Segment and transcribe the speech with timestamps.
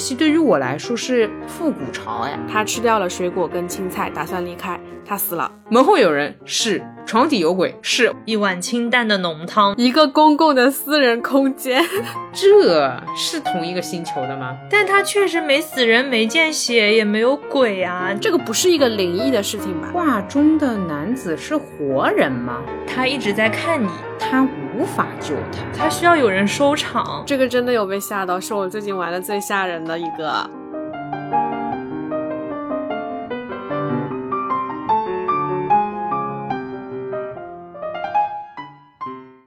[0.00, 2.36] 戏对于我来说是复古潮哎。
[2.50, 5.52] 他吃掉了水果跟青菜，打算离开，他死了。
[5.68, 11.80] 门后有人是，床底有鬼是，一碗清淡的浓汤，一个公共的私人空间，
[12.32, 14.56] 这是同一个星球的吗？
[14.68, 19.90] 但他确实没死人，没见血，也没有鬼啊，这个不是一个灵异的事情吧？
[19.92, 22.62] 画中的男子是活人吗？
[22.86, 23.88] 他一直在看你，
[24.18, 24.42] 他
[24.80, 27.22] 无法救他，他需要有人收场。
[27.26, 30.48] 这个真的有被吓到，是我最近玩的最吓人的一个。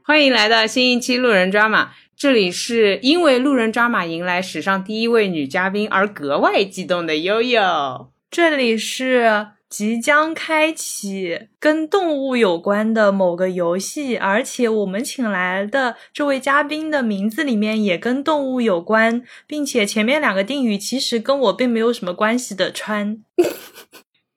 [0.04, 23.24] 欢迎来到新一期路人抓马，这里是因为路人抓马迎来史上第一位女嘉宾而格外激动的悠悠，这里是即将开启跟动物有关的某个游戏，而且我们请来的这位嘉宾的名字里面也跟动物有关，并且前面两个定语其实跟我并没有什么关系的川，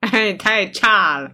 [0.00, 1.32] 哎，太差了。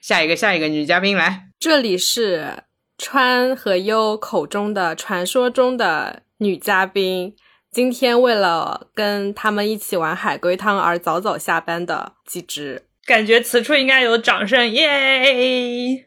[0.00, 2.64] 下一个，下一个女嘉宾来，这里是。
[2.98, 7.36] 川和优口中的传说中的女嘉宾，
[7.70, 16.04] 今天为了跟他们一起玩海龟汤而早早下班的机智，感觉此处应该有掌声耶！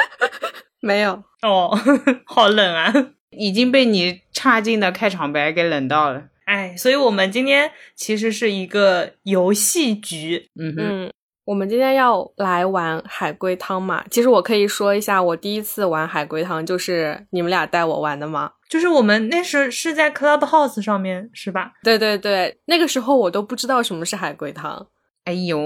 [0.80, 1.76] 没有哦，
[2.26, 2.92] 好冷啊，
[3.30, 6.24] 已经被你差劲的开场白给冷到了。
[6.44, 11.10] 哎，所以我们今天其实是一个游戏局，嗯哼。
[11.44, 14.04] 我们今天要来玩海龟汤嘛？
[14.08, 18.52] 其实我可以说一下，我第一次玩海龟汤就是你们俩带我玩的吗？
[18.68, 21.72] 就是我们那时是在 Clubhouse 上面是吧？
[21.82, 24.86] 对对对，那个时候我都不知道什么是海龟汤。
[25.24, 25.58] 哎呦！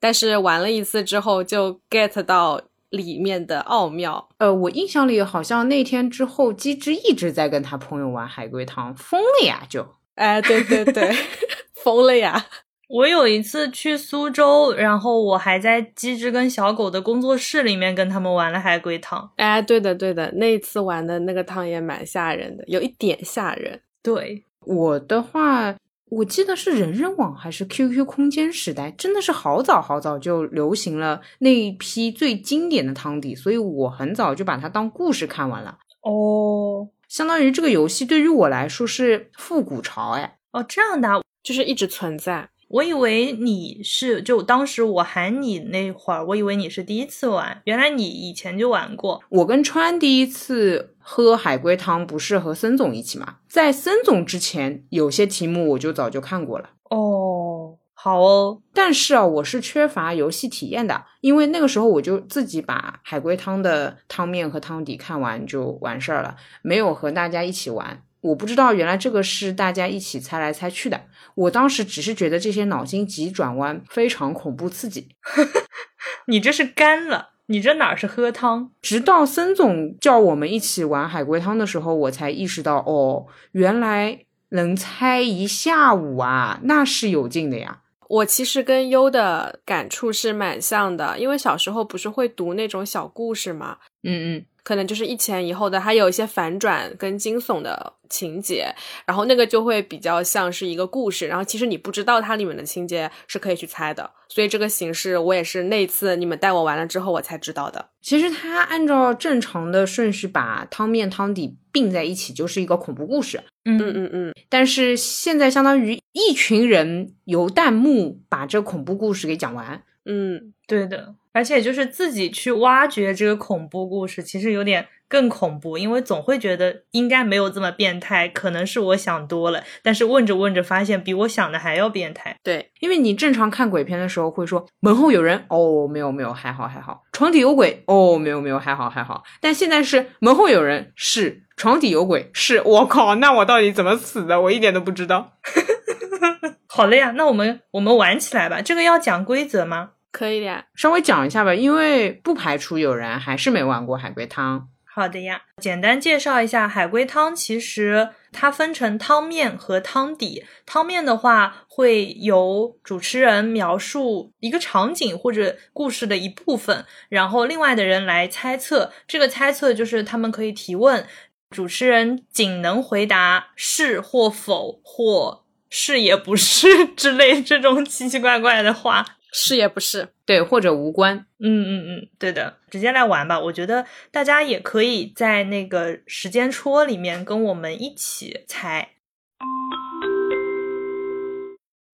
[0.00, 2.60] 但是玩了一次之后就 get 到
[2.90, 4.28] 里面的奥妙。
[4.38, 9.62] 呃，我印象里好像那天之后，机智一直在跟他朋友玩海龟汤，疯了呀！
[9.68, 11.10] 就，哎，对对对，
[11.74, 12.46] 疯了呀！
[12.88, 19.28] 我有一次去苏州，然后我还在机智跟小狗的工作室里面跟他们玩了海龟汤。
[19.36, 23.80] 哎，对的对的，那次玩的那个汤也蛮吓人的，有一点吓人。
[24.02, 25.74] 对我的话，
[26.08, 35.78] 我记得是人人网还是 QQ 空间时代，真的是好早好早就流行了那一批最经典的汤底，所以我很早就把它当故事看完了。
[36.02, 42.50] 哦，相当于这个游戏对于我来说是复古潮，哎，哦这样的，就是一直存在。
[42.68, 49.22] 我以为你是就当时我喊你那会儿，我以为你是第一次玩，原来你以前就玩过。
[49.28, 53.36] 我跟川第一次喝海龟汤不是和森总一起吗？
[53.48, 56.70] 在森总之前，有些题目我就早就看过了。
[56.90, 68.02] 哦，好哦，但是啊，我是缺乏游戏体验的，因为那个时候我就自己把海龟汤的汤面和汤底看完就完事儿了，没有和大家一起玩。
[68.22, 71.00] 我不知道原来这个是大家一起猜来猜去的。
[71.36, 75.06] 我当时只是觉得这些脑筋急转弯非常恐怖刺激。
[76.26, 78.70] 你这是干了，你这哪是喝汤？
[78.82, 87.80] 直到森总叫我们一起玩海龟汤的时候，我才意识到，哦，原来能猜一下午啊，那是有劲的呀。
[88.08, 93.78] 我其实跟优的感触是蛮像的，因为小时候不是会读那种小故事嘛。
[94.06, 94.44] 嗯嗯。
[94.62, 98.66] 可能就是一前一后的，还有一些反转跟惊悚的情节，
[99.06, 107.90] 然后那个就会比较像是一个故事，然后其实你不知道它里面的情节是可以去猜的，所以这个形式我也是那次你们带我玩了之后我才知道的。
[108.02, 113.40] 其实它按照正常的顺序把汤面汤底并在一起就是一个恐怖故事。
[113.66, 114.34] 嗯嗯嗯嗯。
[114.48, 119.84] 但是现在相当于一群人由弹幕把这恐怖故事给讲完。
[120.08, 121.14] 嗯，对的。
[121.32, 129.62] 而且就是自己去挖掘这个恐怖故事，其实有点更恐怖，因为总会觉得应该没有这么变态，可能是我想多了。
[129.82, 132.34] 但是问着问着，发现比我想的还要变态。
[132.42, 139.22] 对，因为你正常看鬼片的时候会说门后有人，哦，没有没有，还好还好；床底有鬼，哦，没有没有，还好还好。
[139.42, 144.40] 但现在是门后有人，是床底有鬼，是我靠，那我到底怎么死的？
[144.40, 145.34] 我一点都不知道。
[146.66, 148.62] 好了呀，那我们我们玩起来吧。
[148.62, 149.90] 这个要讲规则吗？
[150.16, 154.66] 可以的，稍微讲一下吧，因为不排除有人还是没玩过海龟汤。
[154.82, 157.36] 好的呀，简单介绍一下海龟汤。
[157.36, 160.42] 其实它分成汤面和汤底。
[160.64, 168.90] 汤面的话，会由主持人描述一个场景或者故事的一部分，然后另外的人来猜测。
[169.06, 171.06] 这个猜测就是他们可以提问，
[171.50, 179.04] 主持人仅能回答是或否，或是也不是 之类这种奇奇怪怪的话。
[179.32, 183.38] 是也不是，对，或者无关，嗯嗯嗯，对的，直接来玩吧。
[183.38, 188.90] 我觉得大家也可以在那个时间戳里面跟我们一起猜。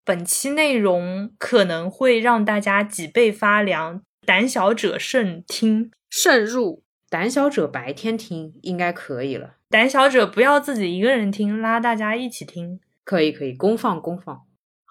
[0.04, 5.90] 本期内容可能会让大家脊背发凉，胆小者慎听。
[6.10, 6.82] 慎入。
[7.08, 12.80] 胆小者白天听应该可以了，胆小者不要自己一个人听，拉大家一起听。
[13.04, 14.42] 可以可以，公放公放。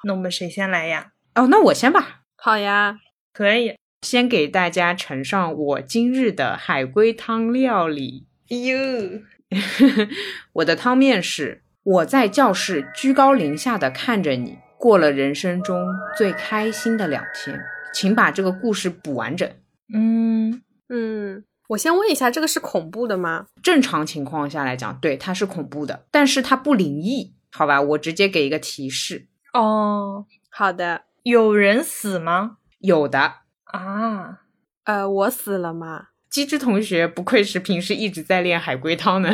[0.03, 1.13] 那我们谁先来呀？
[1.33, 2.97] 哦，那我先吧，好呀，
[3.31, 3.75] 可以。
[4.01, 8.25] 先给大家呈上我今日的海龟汤料理。
[8.47, 9.21] 哟，
[10.53, 15.85] 我的汤面是我在教室居高临下的看着你，过了人生中
[16.17, 17.59] 最开心的两天。
[17.93, 19.47] 请把这个故事补完整。
[19.94, 23.45] 嗯，嗯，我先问一下，这个是恐怖的吗？
[23.61, 27.79] 正常情况下来讲，对，它是恐怖的，但是它不灵异，好吧？
[27.79, 32.57] 我直接给一个提示，哦，好的，有人死吗？
[32.79, 33.33] 有的。
[33.65, 34.41] 啊，
[34.85, 36.07] 呃，我死了吗？
[36.29, 39.29] 机智同学不愧是平时一直在练海龟汤呢。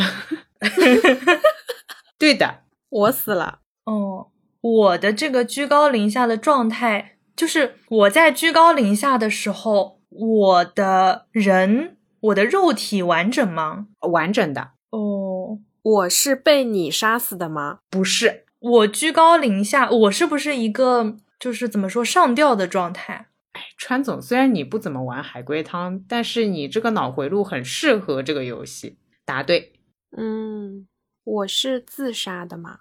[2.17, 3.59] 对的，我死了。
[3.85, 13.87] 哦，我的这个居高临下的状态，就是我在居高临下的时候，我的人，我的肉体完整吗？
[14.11, 17.79] 完整的，哦，我是被你杀死的吗？
[17.89, 18.45] 不是。
[18.59, 23.27] 我居高临下，我是不是一个就是怎么说上吊的状态？
[23.77, 28.99] 川总，虽然你不怎么玩海龟汤，但是你这个脑回路很适合这个游戏。
[29.25, 29.73] 答对。
[30.15, 30.87] 嗯，
[31.23, 32.79] 我是自杀的吗？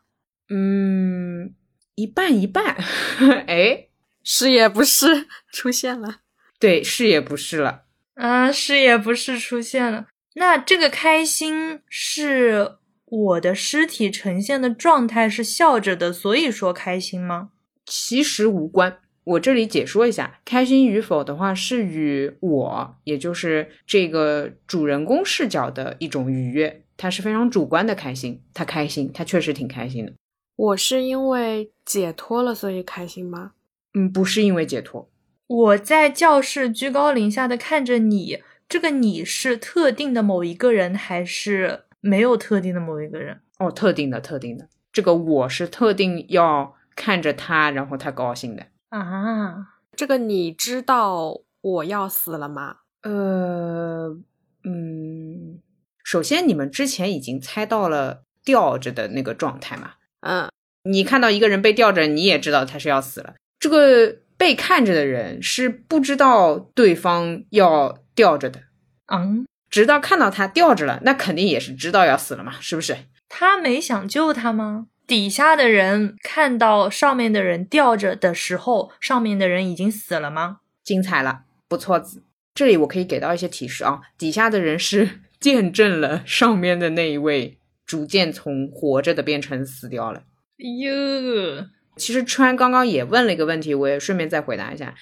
[0.48, 1.54] 嗯，
[1.94, 2.76] 一半一半。
[3.48, 3.88] 哎，
[4.22, 6.20] 是也不是，出现了。
[6.58, 7.84] 对，是也不是了。
[8.14, 10.06] 嗯，是也不是出现了。
[10.34, 12.76] 那这个开心是
[13.06, 17.50] 我的尸体呈现的状态是笑着的，所以说开心吗？
[17.86, 18.98] 其实无关。
[19.24, 28.40] 我这里解说一下，开心与否的话，是与我，也就是这个主人公视角的一种愉悦，他是非常主观的开心。
[28.54, 30.12] 他开心，他确实挺开心的。
[30.54, 33.52] 我是因为解脱了所以开心吗？
[33.94, 35.10] 嗯，不是因为解脱。
[35.48, 43.40] 我在教室居高临下的看着你，这个你是特定的某一个人，还是没有特定的某一个人？
[43.58, 44.68] 哦，特定的，特定的。
[44.92, 48.66] 这个我是特定要看着他，然后他高兴的。
[48.88, 52.78] 啊，这个你知道我要死了吗？
[53.02, 54.16] 呃，
[54.64, 55.60] 嗯，
[56.02, 59.92] 首先你们之前已经猜到了吊着的那个状态嘛？
[60.20, 60.50] 嗯，
[60.84, 63.34] 你看到一个人被吊着，你也知道他是要死了。
[63.60, 68.62] 这个被看着的人是不知道对方要吊着的，
[69.06, 72.96] 嗯，直到看到他吊着了，那肯定也是知道要死了嘛，是不是？
[73.28, 74.86] 他没想救他吗？
[75.06, 80.60] 底下的人看到上面的人吊着的时候，上面的人已经死了吗？
[80.82, 82.24] 精彩了，不错子。
[82.54, 90.22] 这里我可以给到一些提示啊，底下的人是 见证了上面的那一位逐渐从活着的变成死掉了。
[90.56, 91.66] 哟，
[91.96, 94.94] 其实川刚刚也问了一个问题，我也顺便再回答一下，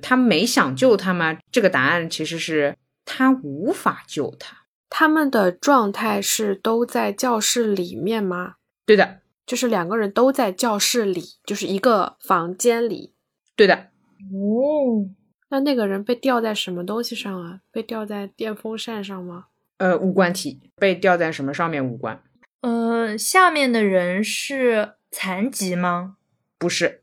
[0.00, 1.36] 他没想救他吗？
[1.50, 4.64] 这个答案其实是他无法救他。
[4.88, 8.54] 他们的状态是都在教室里面吗？
[8.86, 13.14] 对的，就是两个人都在教室里，就是一个房间里。
[13.56, 13.74] 对的，
[14.32, 15.08] 哦，
[15.50, 17.60] 那那个人被吊在什么东西上啊？
[17.70, 19.46] 被吊在电风扇上吗？
[19.78, 22.22] 呃，无关体被吊在什么上面无关，
[22.60, 26.16] 呃，下面的人是残疾吗？
[26.58, 27.02] 不是，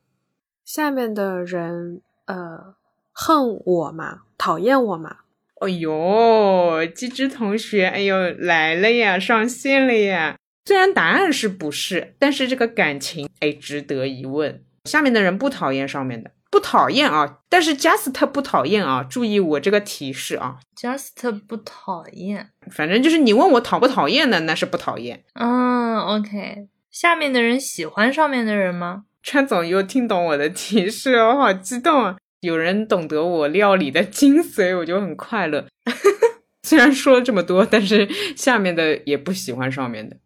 [0.65, 2.75] 下面的人呃
[3.11, 4.21] 恨我吗？
[4.37, 5.17] 讨厌我吗？
[5.59, 10.37] 哎呦，机智同学，哎呦来了呀，上线了呀！
[10.65, 14.63] 虽然答案是不是，但是这个感情哎值得一问。
[14.85, 22.49] 下面的人不讨厌上面的，不讨厌啊，但是 Just 不讨厌啊，注意我这个提示啊，Just 不讨厌。
[22.71, 25.23] 反正就是你问我讨不讨厌的，那是不讨厌。
[25.33, 26.67] 嗯，OK。
[26.89, 29.03] 下面的人喜欢上面的人吗？
[29.23, 32.17] 川总又听懂我的提示我，好激动啊！
[32.39, 35.67] 有人懂得我料理的精髓，我就很快乐。
[36.63, 40.17] 虽然说了这么多，但是下面的也不喜欢上面的。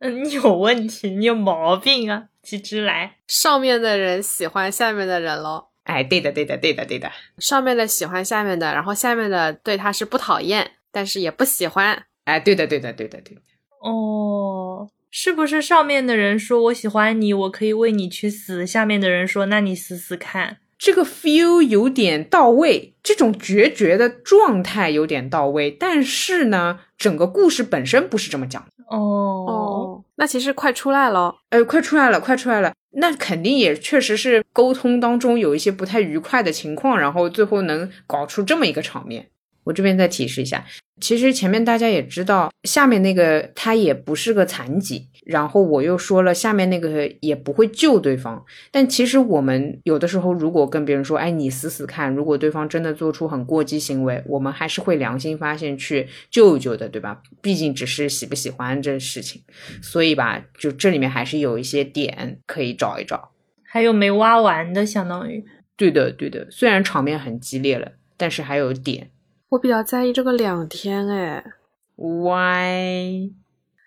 [0.00, 2.24] 嗯， 你有问题，你有毛病啊！
[2.42, 7.10] 机智来，上面的人喜欢下面的人喽，哎，对的，对的，对的，对的。
[7.38, 12.04] 上面的喜欢下面的，然后下面的对他是不讨厌，但是也不喜欢。
[12.24, 13.40] 哎，对的，对的，对的，对的。
[13.80, 18.66] 哦，是不是上面的人说我喜欢你，我可以为你去死？
[18.66, 20.58] 下面的人说那你死死看。
[20.76, 28.70] 这个 feel 有点到位，这种决绝的状态有点到位，但是呢，整个故事本身不是这么讲的。
[28.88, 31.34] 哦，哦，那其实快出来了。
[31.50, 32.72] 哎，快出来了，快出来了！
[32.96, 39.30] 那肯定也确实是沟通当中有一些不太愉快的情况，然后最后能搞出这么一个场面。
[39.64, 40.64] 我这边再提示一下，
[41.00, 48.44] 其实前面大家也知道，下面那个他也不是个残疾，然后我又说了，下面那个也不会救对方。
[48.70, 57.22] 但其实我们有的时候，如果跟别人说，哎，你死死看，如果对方真的做出很过激行为，我们还是会良心发现去救一救的，对吧？
[57.40, 59.42] 毕竟只是喜不喜欢这事情，
[59.82, 63.30] 所以吧，就这里面还是有一些点可以找一找。
[63.62, 65.44] 还有没挖完的，相当于
[65.76, 69.10] 对的，对的，虽然场面很激烈了，但是还有点。
[69.54, 71.44] 我比较在意这个两天，哎
[71.96, 73.30] ，Why？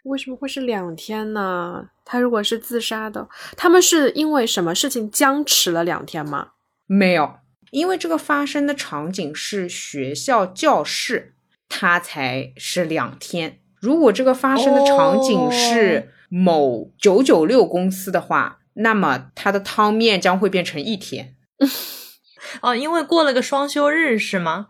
[0.03, 1.89] 为什么会是两天呢？
[2.05, 6.51] 他如果是自杀的，他们是因为什么事情僵持了两天吗？
[6.85, 7.39] 没有，
[7.71, 11.33] 因为这个发生的场景是学校教室，
[11.67, 13.59] 它才是两天。
[13.81, 21.35] 如果这个发生的场景是某九九六公司的话，那么它的汤面将会变成一天。
[22.63, 24.67] 哦，因为过了个双休日是吗？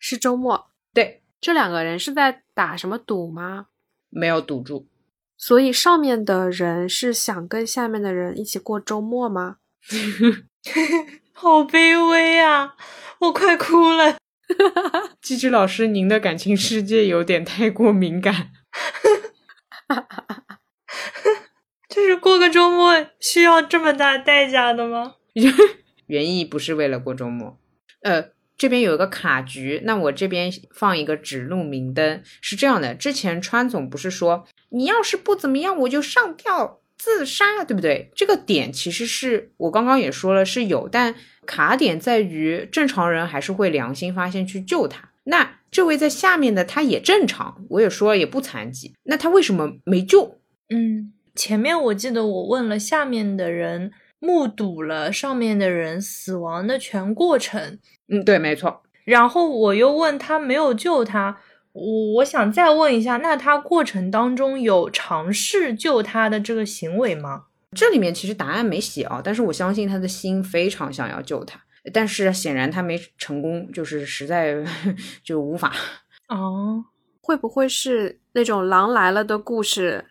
[0.00, 0.66] 是周末。
[0.92, 3.68] 对，这两个人是在打什么赌吗？
[4.08, 4.88] 没有赌注。
[5.36, 9.58] 所以上面的人是想跟下面的人一起过周末吗？
[11.32, 12.74] 好卑微啊，
[13.20, 14.18] 我快哭了。
[15.22, 18.50] 机智老师，您的感情世界有点太过敏感。
[21.88, 25.14] 就是过个周末需要这么大代价的吗？
[26.06, 27.58] 原意不是为了过周末。
[28.02, 32.94] 呃，这边有一个卡局，那我这边放一个指路明灯，是这样的。
[32.94, 38.10] 之前川总不是说，你要是不怎么样，我就上吊自杀，对不对？
[38.14, 41.14] 这个点其实是我刚刚也说了是有，但
[41.46, 45.08] 卡点在于正常人还是会良心发现去救他。
[45.24, 50.38] 那这位在下面的他也正常，我也说了也不残疾，那他为什么没救？
[50.68, 57.78] 嗯，前面我记得我问了下面的人，目睹了上面的人死亡的全过程，
[58.10, 58.82] 嗯，对，没错。
[59.04, 61.38] 然后我又问他没有救他，
[61.72, 67.44] 我我想再问一下，那他过程当中有尝试救他的这个行为吗？
[67.76, 71.60] 这里面其实答案没写啊，但是我相信他的心非常想要救他，
[71.92, 74.56] 但是显然他没成功，就是实在
[75.22, 75.72] 就无法。
[76.28, 76.84] 哦，
[77.20, 80.04] 会不会是那种狼来了的故事？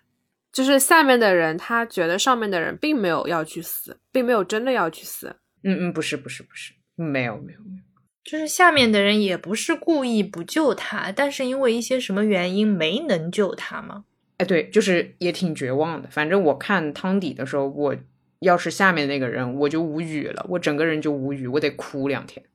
[0.52, 5.36] 就是下面的人他觉得上面的人并没有要去死，并没有真的要去死。
[5.64, 7.89] 嗯嗯，不是不是不是，没有没有没有。
[8.24, 14.06] 就是下面的人也不是故意不救他，但是因为一些什么原因没能救他吗？
[14.38, 16.08] 哎，对，就是也挺绝望的。
[16.10, 17.96] 反正我看汤底的时候，我
[18.40, 22.46] 要是下面那个人，我就无语了，我整个人就无语，我得哭两天。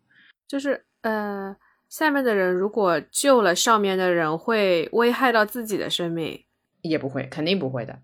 [0.46, 1.54] 就是呃，
[1.88, 6.44] 下面的人如果救了上面的人，会危害到自己的生命。
[6.82, 7.98] 也不会，肯定不会的。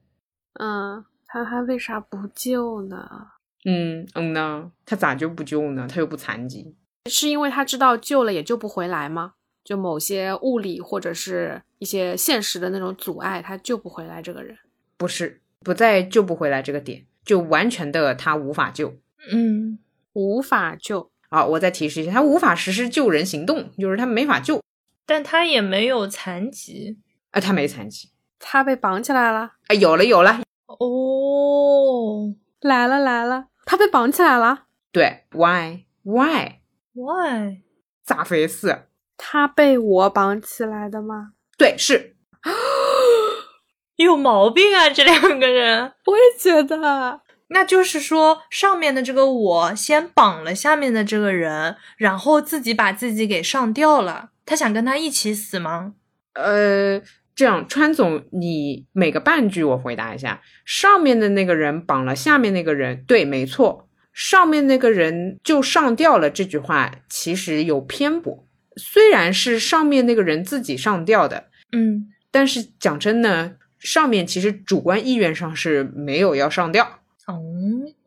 [0.54, 3.28] 嗯，他他为啥不救呢？
[3.64, 5.86] 嗯嗯呢，他咋就不救呢？
[5.88, 6.74] 他又不残疾。
[7.10, 9.34] 是因为他知道救了也救不回来吗？
[9.62, 14.56] 就某些物理或者是一些现实的那种阻碍，他救不回来这个人。
[14.96, 18.94] 不是，不在救不回来这个点，就完全的他无法救。
[19.30, 19.78] 嗯，
[20.14, 21.10] 无法救。
[21.28, 24.60] 好，我再提示一下，他无法实施救人行动，就是他没法救。
[25.06, 26.98] 但他也没有残疾
[27.30, 28.08] 啊，他没残疾。
[28.38, 29.52] 他被绑起来了。
[29.68, 30.40] 啊，有了有了。
[30.66, 34.64] 哦，来了来了，他被绑起来了。
[34.90, 36.59] 对，why why
[36.94, 37.62] why？
[38.04, 38.86] 咋回事？
[39.16, 41.32] 他被我绑起来的吗？
[41.58, 42.16] 对，是。
[43.96, 45.92] 有毛病啊，这两个人。
[46.06, 47.20] 我也觉得。
[47.52, 54.30] 那就是说，上面的这个我先绑了下面的这个人，然后自己把自己给上吊了。
[54.46, 55.94] 他想跟他一起死吗？
[56.34, 57.02] 呃，
[57.34, 60.40] 这样，川总，你每个半句我回答一下。
[60.64, 63.89] 上面的那个人绑了下面那个人，对，没错。
[64.12, 68.46] 上面那个人就上吊了，这句话其实有偏颇。
[68.76, 76.84] 虽然是上面那个人自己上吊的，嗯，但是讲真呢，上面其实主观意愿上是没有要上吊。
[77.26, 77.40] 哦，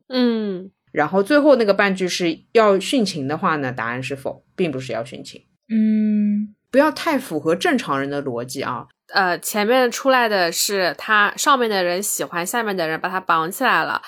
[0.09, 5.45] 嗯，然后最后那个半句是要殉情的话呢，答案是否，并不是要殉情。
[5.69, 8.87] 嗯，不要太符合正常人的逻辑啊。
[9.13, 14.01] 呃，前面出来的是他上面的人喜欢下面的人，把他绑起来了。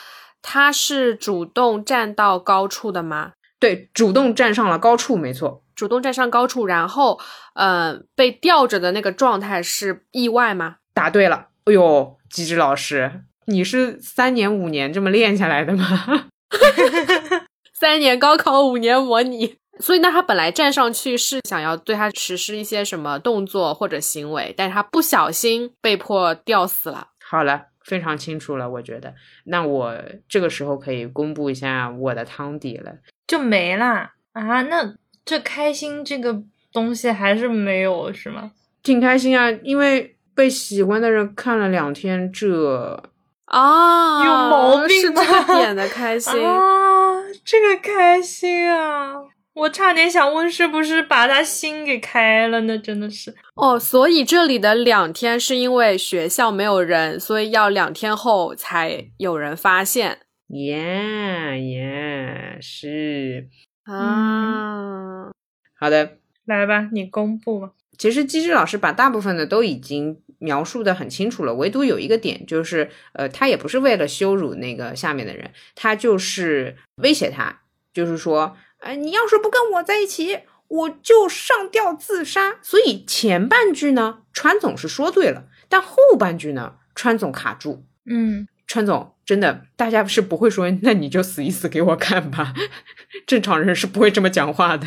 [0.48, 3.32] 他是主动站到高处的吗？
[3.60, 5.64] 对，主动站上了高处，没错。
[5.74, 7.20] 主动站上高处，然后，
[7.56, 10.75] 呃，被吊着的那个状态是意外吗？
[10.94, 11.48] 答对了。
[11.66, 16.28] 哎呦，机智老师，你是三年五年这么练下来的吗？
[17.74, 19.58] 三年高考，五年模拟。
[19.80, 27.08] 所以，那他本来站上去是想要对他实施一些什么动作或者行为，但是他不小心被迫吊死了。
[27.28, 29.13] 好了，非常清楚了，我觉得。
[29.46, 29.96] 那我
[30.27, 34.62] 这个时候可以公布一下我的汤底了，就没啦啊？
[34.63, 38.51] 那这开心这个东西还是没有，是吗？
[38.84, 43.04] 挺开心啊，因为被喜欢的人看了两天，这
[43.46, 46.46] 啊，有毛病是这吗个点的开心。
[46.46, 49.15] 啊，这个开心啊！
[49.56, 52.78] 我差点想问，是不是把他心给开了呢？
[52.78, 60.20] 真的是，哦，所以这里的两天是因为学校没有人，所以要两天后才有人发现
[60.50, 63.48] 耶耶是
[63.86, 65.32] 啊。
[65.80, 66.18] 好的。
[66.46, 67.72] 来吧，你公布吧。
[67.98, 77.62] 其实机智老师把大部分的都已经描述的很清楚了，唯独有一个点就是，呃，他也不是为了羞辱那个下面的人，他就是威胁他，
[77.96, 82.60] 就是说，呃，你要是不跟我在一起，我就上吊自杀。
[82.62, 87.84] 所以前半句呢，川总是说对了，但后半句呢，川总卡住。
[88.06, 92.54] 嗯，川总，真的，大家是不会说，那你就死一死给我看吧，
[93.25, 94.86] 正常人是不会这么讲话的。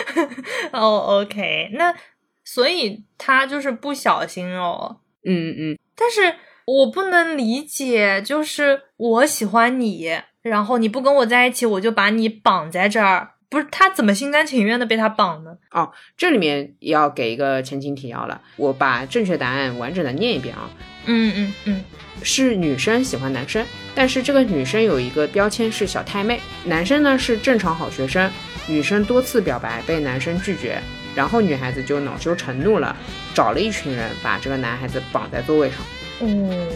[0.72, 1.94] 哦，OK，那
[2.42, 5.00] 所以他就是不小心哦。
[5.26, 10.08] 嗯嗯，但是我不能理解，就是我喜欢你，
[10.42, 15.56] 然后你不跟我在一起，我就把你绑在这儿，不是他怎么心甘情愿的被他绑呢？
[15.70, 20.70] 哦这里面也要给一个前情提要了，我把正确答案完整的念一遍啊。
[21.06, 21.84] 嗯嗯嗯，
[22.22, 28.30] 是女生喜欢男生，但是这个女生有一个标签是小太妹，男生呢是正常好学生，
[28.66, 30.78] 女生多次表白被男生拒绝，
[31.14, 32.94] 然后女孩子就恼羞成怒了，
[33.34, 35.78] 找了一群人把这个男孩子绑在座位上，
[36.20, 36.68] 哦，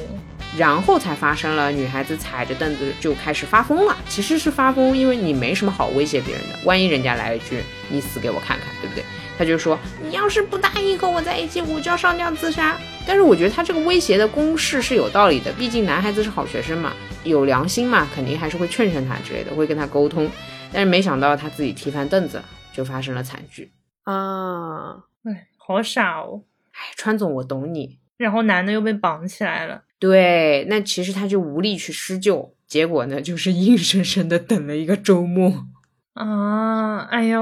[0.57, 3.97] 然后才发生了女孩子踩着凳子就开始发疯了。
[4.09, 9.05] 其实是发疯，因为你没什么好威胁别人的，万一人家来一句你死给我看看，对不对？
[9.37, 12.77] 他就说你要是不答应和我在一起，我就要上吊自杀。
[13.05, 16.93] 但是我觉得他这个威胁的公式是有道理的，毕竟男孩子是好学生嘛，
[17.25, 20.31] 有良心嘛，肯定还是会劝劝他之类的，会跟他沟通。
[20.73, 23.73] 但是没想到他自己踢翻凳子了，就发生了惨剧。
[24.05, 26.43] 啊，哎，好傻哦。
[26.71, 27.99] 哎，川总，我懂你。
[28.17, 29.83] 然后男的又被绑起来了。
[30.05, 35.65] 对，那其实他就无力去施救，结果呢，就是硬生生的等了一个周末。
[36.13, 37.41] 啊，哎呀，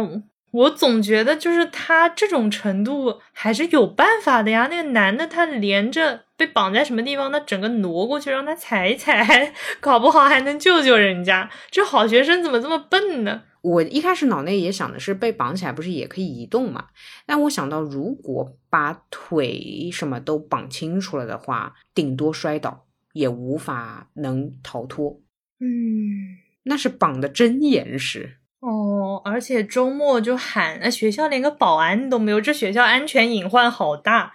[0.53, 4.69] 我总觉得就是他这种程度还是有办法的呀。
[4.71, 11.51] 那个男的他连着被绑在什么地方，他整个挪过去让他踩一踩， 搞不好还能救救人家。
[11.69, 13.43] 这好学生怎么这么笨呢？
[13.63, 16.89] 我一开始脑内也想的是被绑起来，不是也可以移动嘛？
[17.25, 25.21] 但我想到如果把腿什么都绑清楚了的话，顶多摔倒，也无法能逃脱。
[25.61, 28.39] 嗯，那是绑的真严实。
[28.61, 34.35] 哦，而且周末就喊，那学校连个保安都没有，这学校安全隐患好大。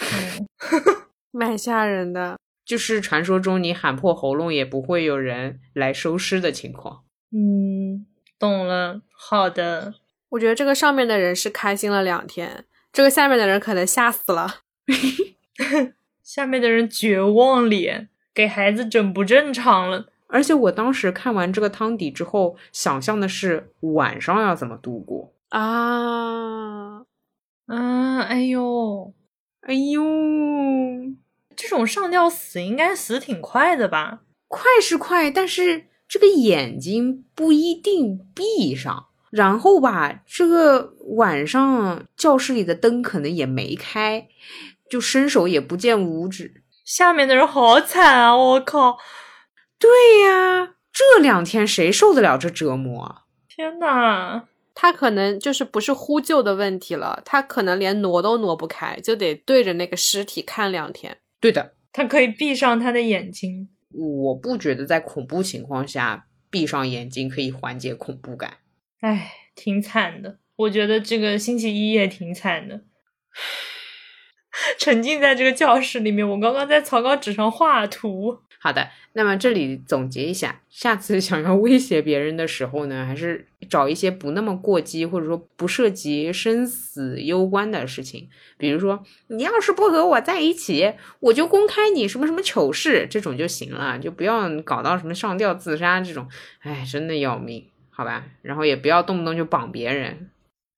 [0.00, 0.46] 嗯，
[1.32, 2.38] 蛮吓人的。
[2.64, 7.04] 就是传说中你喊破喉咙也不会有人来收尸的情况。
[7.30, 8.06] 嗯，
[8.38, 9.00] 懂了。
[9.16, 9.94] 好的，
[10.30, 14.62] 我觉得这个上面的人是开心了两天，这个下面的人可能吓死了。
[16.22, 20.06] 下面的人绝望脸，给孩子整不正常了。
[20.26, 25.32] 而且我当时看完这个汤底之后，想象的是晚上要怎么度过。
[25.50, 27.04] 啊，
[27.66, 29.14] 啊，哎呦，
[29.60, 30.02] 哎呦，
[31.54, 34.22] 这种上吊死应该死挺快的吧？
[34.48, 39.06] 快是快，但是这个眼睛不一定闭上。
[39.30, 44.28] 然后吧，这个晚上教室里的灯可能也没开，
[44.88, 46.62] 就伸手也不见五指。
[46.84, 48.36] 下面的人好惨啊！
[48.36, 48.96] 我靠，
[49.76, 49.90] 对
[50.24, 53.22] 呀，这两天谁受得了这折磨啊？
[53.48, 61.18] 天呐，他可能就是不是呼救的问题了，他可能连挪都挪不开，就得对着那个尸体看两天。
[61.40, 63.70] 对的，他可以闭上他的眼睛。
[63.96, 68.58] 我不觉得在恐怖情况下闭上眼睛可以缓解恐怖感。
[69.00, 70.38] 唉，挺惨的。
[70.56, 72.84] 我觉得这个星期一也挺惨的，
[74.78, 76.28] 沉浸在这个教室里面。
[76.28, 78.38] 我刚刚在草稿纸上画图。
[78.64, 96.26] 好的，那么这里总结一下，下次想要威胁别人的时候呢，还是找一些不那么过激，或者说不涉及生死攸关的事情，比如说你要是不和我在一起，我就公开你什么什么糗事，这种就行了，就不要搞到什么上吊自杀这种，
[96.60, 98.24] 哎，真的要命，好吧？
[98.40, 100.30] 然后也不要动不动就绑别人，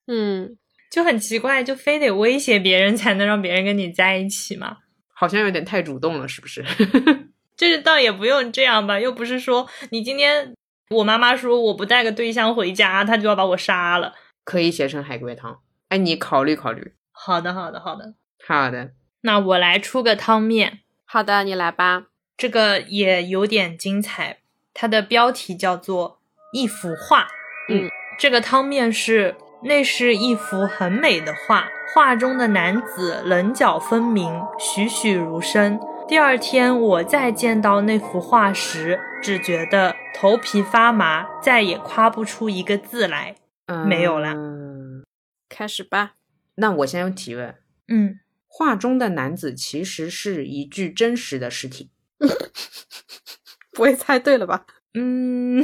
[0.07, 0.57] 嗯，
[0.91, 4.79] 就很奇怪，就非得威胁别人才能让别人跟你在一起嘛？
[5.13, 6.65] 好像有点太主动了，是不是？
[7.57, 10.53] 就是倒也不用这样吧，又不是说你今天
[10.91, 14.13] 我妈妈说我不带个对象回家，她就要把我杀了。
[14.45, 16.93] 可以写成海龟汤，哎，你考虑考虑。
[17.11, 18.13] 好的，好的，好的。
[18.45, 18.91] 好的，
[19.21, 22.05] 那我来出个汤面，好的，你来吧。
[22.37, 24.37] 这个也有点精彩，
[24.73, 26.19] 它的标题叫做
[26.53, 27.27] 一幅画。
[27.67, 27.89] 嗯，
[28.19, 35.79] 这个汤面是那是一幅很美的画，画中的男子棱角分明，栩栩如生。
[36.07, 43.35] 第二天我再见到那幅画时，只觉得头皮发麻，再也夸不出一个字来。
[43.65, 45.03] 嗯没有了嗯，
[45.49, 46.13] 开始吧。
[46.55, 47.53] 那我先提问：
[47.89, 51.91] 嗯，画中的男子其实是一具真实的尸体？
[53.73, 54.65] 不会猜对了吧？
[54.93, 55.61] 嗯，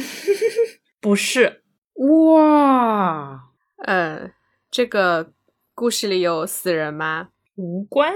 [0.99, 3.45] 不是，哇，
[3.85, 4.29] 呃，
[4.69, 5.31] 这个
[5.73, 7.29] 故事里有死人吗？
[7.55, 8.13] 无关，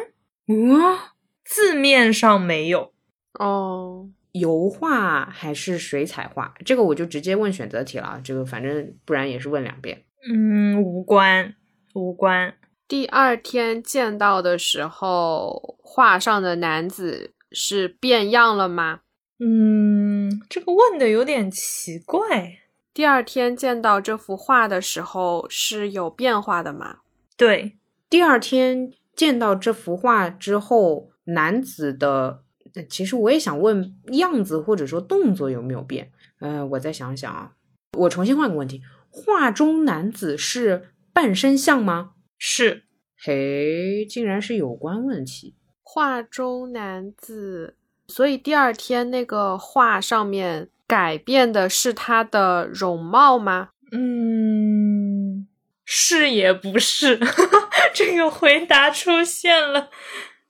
[0.47, 1.13] 哇，
[1.47, 2.91] 字面上没有。
[3.39, 6.53] 哦，油画还是水彩画？
[6.65, 10.03] 这个我就直接问选择题了啊，这个反正不然也是问两遍。
[10.29, 11.55] 嗯，无关，
[11.93, 12.53] 无关。
[12.87, 19.01] 第二天见到的时候，画上的男子是变样了吗？
[19.39, 22.59] 嗯，这个问的有点奇怪。
[22.93, 27.01] 第二天见到这幅画的时候是有变化的吗？
[27.35, 27.77] 对，
[28.09, 36.11] 第二天见到这幅画之后，男子的，呃其实我也想问样子或者说动作有没有变？
[36.39, 37.53] 呃，我再想想啊，
[37.97, 42.11] 我重新换个问题：画中男子是半身像吗？
[42.37, 42.83] 是
[43.19, 45.55] 嘿，竟然是有关问题。
[45.81, 47.75] 画中男子，
[48.07, 53.69] 所以第二天那个画上面改变的是他的容貌吗？
[53.91, 55.47] 嗯，
[55.83, 57.19] 是也不是，
[57.95, 59.89] 这个回答出现了。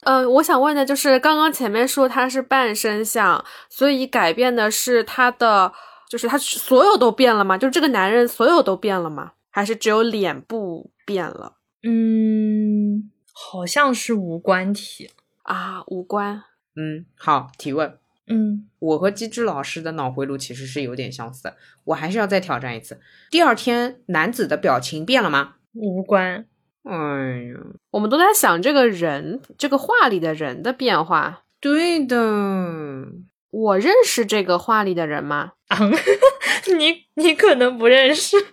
[0.07, 5.73] 呃，我想问的就是，刚刚前面说他是半身像，所以改变的是他的，
[6.09, 7.57] 就是他所有都变了吗？
[7.57, 9.33] 就是这个男人所有都变了吗？
[9.49, 15.09] 还是只有脸部变了嗯，好像是无关题。
[15.43, 15.83] 啊？
[15.87, 16.41] 无关。
[16.77, 17.97] 嗯，好，提问。
[18.27, 23.01] 嗯，我和机智老师的脑回路其实是有点相似的，我还是要再挑战一次。
[23.29, 25.55] 第二天，男子的表情变了吗？
[25.73, 26.45] 无关。
[26.87, 27.59] 哎呀，
[27.91, 31.43] 我们都在想这个人，这个画里的人的变化。
[31.59, 32.17] 对的，
[33.51, 35.53] 我认识这个画里的人吗？
[35.67, 35.77] 啊，
[36.77, 38.37] 你你可能不认识。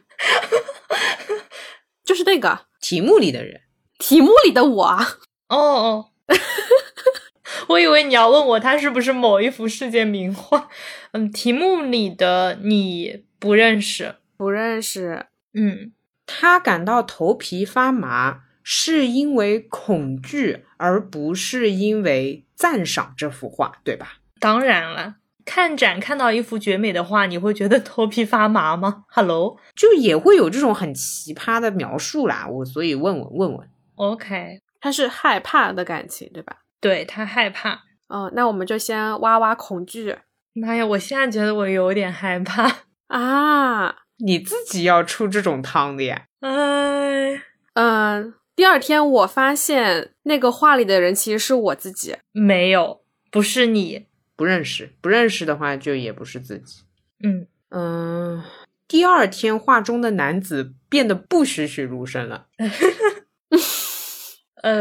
[2.04, 3.60] 就是那个题目里的人。
[3.98, 5.06] 题目里的我啊。
[5.48, 6.06] 哦哦，
[7.68, 10.68] 我以为你要问我他是不是某一幅世界名画。
[11.12, 14.16] 嗯，题目里的你不认识。
[14.36, 15.26] 不认识。
[15.54, 15.92] 嗯，
[16.26, 24.14] 他感到头皮发麻，是因为恐惧，而不是因为赞赏这幅画，对吧？
[24.40, 32.46] 当然了，看展看到一幅绝美的画，你会觉得头皮发麻吗？Hello，OK，、就也会有这种很奇葩的描述啦。
[32.48, 36.56] 我所以问问问问，OK，他是害怕的感情，对吧？
[36.80, 37.82] 对他害怕。
[38.08, 40.16] 哦，那我们就先挖挖恐惧
[40.52, 42.70] 妈呀，我现在觉得我有点害怕。
[43.08, 44.03] 啊。
[44.18, 46.26] 你自己要出这种汤的呀？
[46.40, 47.42] 哎，
[47.74, 52.16] 嗯，第二天我发现那个画里的人其实是我自己。
[52.32, 54.06] 没有，不是你。
[54.36, 56.82] 不认识，不认识的话就也不是自己。
[57.22, 58.42] 嗯，嗯，
[58.88, 62.46] 第二天画中的男子变得不栩栩如生了。
[64.62, 64.72] 呃，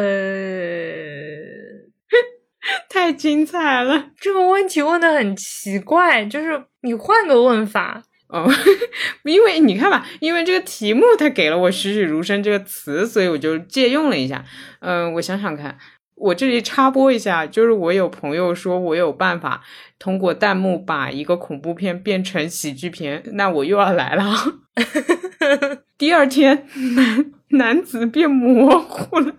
[2.90, 4.10] 太精彩了！
[4.18, 8.02] 这个问题问的很奇怪，就是你换个问法。
[8.34, 8.50] 哦，
[9.26, 14.44] 因为你看吧，因为这个题目它给了我“栩栩如生”这个词，所以我就借用了一下。
[14.80, 15.78] 嗯、我想想看，
[16.16, 19.62] 我这里插播一下，就是我有朋友说我有办法
[20.00, 24.34] 通过弹幕把一个恐怖片变成喜剧片，那我又要来了。
[26.00, 29.36] 第二天，男男子变模糊了，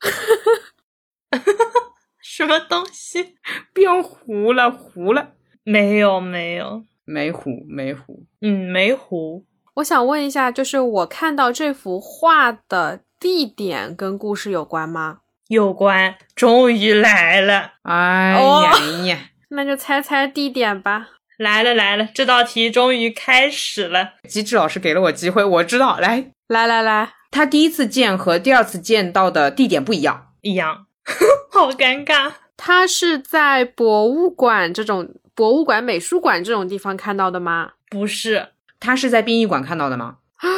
[2.22, 3.34] 什么东西？
[3.74, 5.34] 变糊了，糊了，
[5.64, 6.86] 没有，没有。
[7.08, 8.24] 没糊，没糊。
[8.42, 9.44] 嗯，梅湖。
[9.76, 15.20] 我想问一下，就是我看到这幅画的地点跟故事有关吗？
[15.48, 19.18] 有关，终于来了，哎哦呀呀！
[19.50, 21.08] 那就猜猜地点吧。
[21.38, 22.08] 来了，来了！
[22.12, 24.14] 这道题终于开始了。
[24.28, 25.96] 机智老师给了我机会，我知道。
[25.98, 30.32] 来，来来来，他第一次见和第二次见到的地点不一样。
[30.42, 30.86] 一样，
[31.50, 32.32] 好尴尬。
[32.58, 37.72] 它是在博物馆这种博物馆、美术馆这种地方看到的吗？
[37.88, 40.18] 不是，他是在殡仪馆看到的吗？
[40.36, 40.48] 啊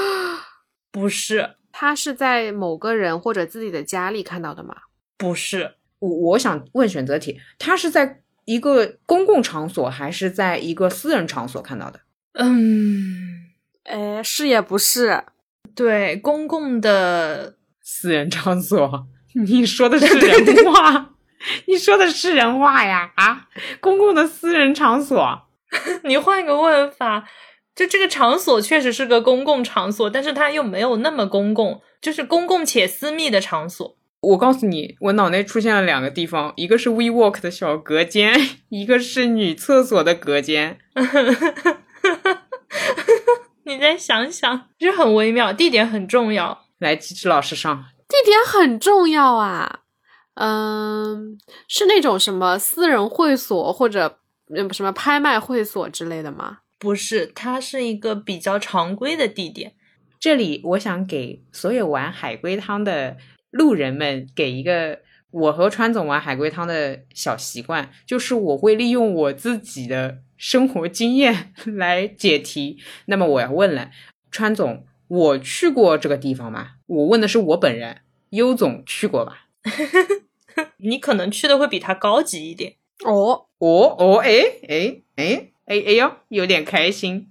[0.91, 4.75] 不是，他是在某个人或者自己的家里看到的吗？
[5.17, 12.01] 不是，我我想问选择题，他是在一个公共场所还是在一个私人场所看到的？
[12.33, 13.51] 嗯，
[13.85, 15.23] 哎，是也不是。
[15.75, 19.07] 对，公共的，私人场所？
[19.47, 21.11] 你说的是人话？
[21.67, 23.13] 你说的是人话呀？
[23.17, 23.49] 啊，
[23.81, 25.43] 公共的私人场所？
[26.05, 27.25] 你换个问法，
[27.75, 33.97] 就这个场所确实是个公共场所，但是它又没有那么公共，就是公共且私密的场所。
[34.21, 38.35] 我告诉你，我脑内出现了两个地方，一个是 WeWork 的小隔间，
[38.69, 40.79] 一个是女厕所的隔间。
[43.65, 46.67] 你再想想，这很微妙，地点很重要。
[46.79, 49.81] 来，机智老师上，地点很重要啊。
[50.35, 51.39] 嗯，
[51.69, 54.21] 是那种什么私人会所或者
[54.55, 56.59] 嗯什么拍卖会所之类的吗？
[56.79, 59.75] 不是，它是一个比较常规的地点。
[60.19, 63.17] 这里我想给所有玩海龟汤的
[63.51, 72.79] 路人们给一个我和川总玩海龟汤的小习惯，就是我会利用我自己的生活经验 来解题。
[73.07, 73.91] 那么我要问了，
[74.31, 76.73] 川总，我去过这个地方吗？
[76.87, 79.47] 我问的是我本人，优总去过吧？
[80.79, 82.77] 你可能去的会比他高级一点。
[83.05, 84.31] 哦哦哦，哎
[84.69, 87.31] 哎哎哎哎呦，有点开心，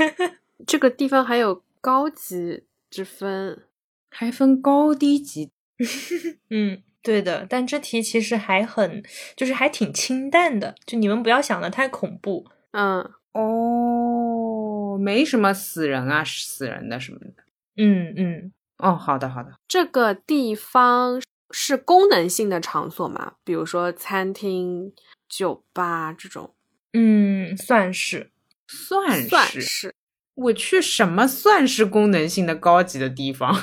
[0.66, 3.62] 这个地方还有高级之分。
[4.10, 5.50] 还分高低级。
[6.50, 7.44] 嗯，对的。
[7.50, 9.02] 但这题其实还很，
[9.36, 12.46] 就是还挺清淡的，就你们不要想的太恐怖。
[12.70, 17.26] 嗯，哦，没什么死人啊，死人的什么的。
[17.76, 19.54] 嗯嗯，哦，好的好的。
[19.66, 23.34] 这个地方是功能性的场所吗？
[23.44, 24.92] 比如说餐厅、
[25.28, 26.54] 酒吧这种。
[26.92, 28.30] 嗯，算是。
[28.66, 29.94] 算是，算是。
[30.34, 33.54] 我去什么算是功能性的高级的地方？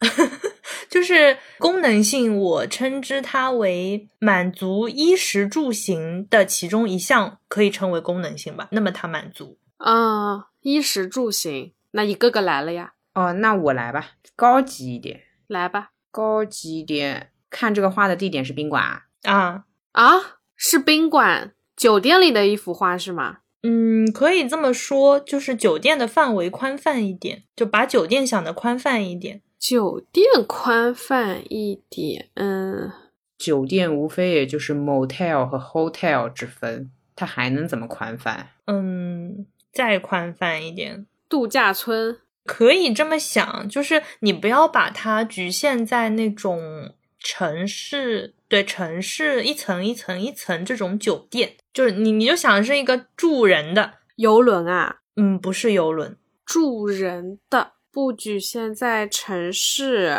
[0.88, 8.68] 就是功能性，我称之它为满足衣食住行的其中一项，可以称为功能性吧。
[8.70, 12.94] 那么它满足，啊，衣食住行，那一个个来了呀。
[13.14, 17.30] 哦，那我来吧，高级一点，来吧，高级一点。
[17.50, 19.02] 看这个画的地点是宾馆啊？
[19.22, 23.38] 啊啊，是宾馆酒店里的一幅画是吗？
[23.62, 29.42] 嗯，可以这么说，就是酒店的范围宽泛一点，就把酒店想的宽泛一点。
[29.58, 32.92] 酒店宽泛一点，嗯，
[33.36, 38.50] 酒店无非也就是 motel 和 hotel 之分，它还能怎么宽泛？
[38.66, 57.72] 嗯，再宽泛一点，度假村可以这么想，就是你不要把它局限在那种城市，对，城市一层一层一层这种酒店，就是你你就想是一个住人的游轮啊，嗯，不是游轮，住人的。
[57.92, 60.14] 不局限在城市，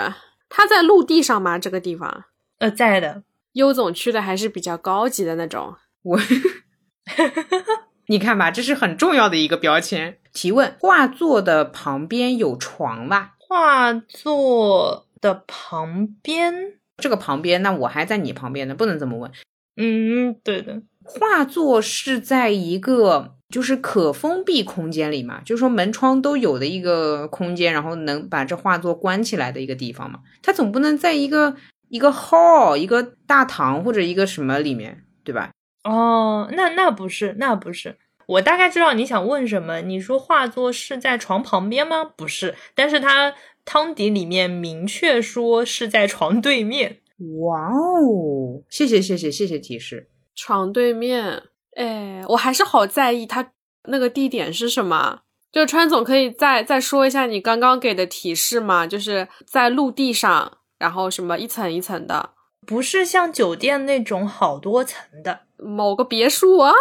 [0.50, 1.60] 它在陆地上吗？
[1.60, 2.26] 这个地方？
[2.58, 3.22] 呃，在的。
[3.54, 5.76] 优总去的还是比较高级的那种。
[6.02, 6.20] 我，
[8.08, 10.18] 你看吧，这是很重要的一个标签。
[10.34, 13.36] 提问：画作的旁边有床吧？
[13.38, 19.32] 画作的旁边，这个旁边，那我还在你旁边呢，不能这么问。
[19.76, 20.82] 嗯，对的。
[21.04, 23.34] 画作是在一个。
[23.50, 30.20] 就是可封闭空间里嘛，就是说门窗都有的一个空间，然后能把这画作关起来的一个地方嘛。
[30.44, 31.56] 它总不能在一个
[31.88, 35.52] 一个 hall 一个大堂或者一个什么里面，对吧？
[35.88, 37.98] 哦，那那不是，那不是。
[38.28, 39.80] 我大概知道你想问什么。
[39.80, 42.04] 你说画作是在床旁边吗？
[42.04, 47.00] 不是，但是它汤底里面明确说是在床对面。
[47.42, 51.44] 哇哦，谢谢谢谢谢谢提示，床对面。
[51.76, 53.54] 哎，我还是好在意他
[53.88, 55.22] 那个地点是什么。
[55.52, 58.86] 就川总可以再再说一下你刚刚给的提示吗？
[58.86, 62.32] 就是在陆地上，然后什么一层一层的，
[62.66, 66.72] 不是像酒店那种好多层的某个别墅啊。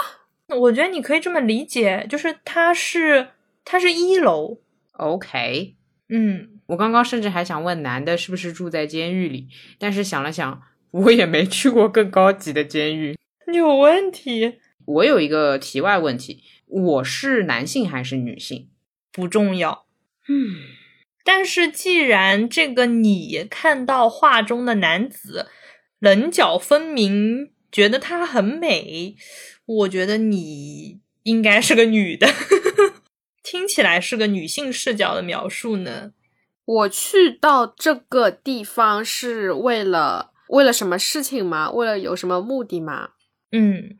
[0.48, 3.28] 我觉得你可以这么理解，就是它是
[3.64, 4.58] 它是一楼。
[4.92, 5.74] OK，
[6.08, 10.62] 嗯，我刚刚甚至还想问男的是不是住在监狱里，但是想了想，
[10.92, 13.16] 我也没去过更高级的监狱，
[13.52, 14.60] 有问题。
[14.84, 18.68] 我有一个题外问题，我是男性还是女性？
[19.12, 19.84] 不重要。
[20.28, 20.56] 嗯，
[21.24, 25.48] 但是既然这个你看到画中的男子
[25.98, 29.14] 棱角分明，觉得她很美，
[29.64, 32.26] 我觉得你应该是个女的。
[33.42, 36.12] 听起来是个女性视角的描述呢。
[36.64, 41.70] 我去到这个地方是为了为了什么事情吗？
[41.70, 43.11] 为了有什么目的吗？
[43.52, 43.98] 嗯。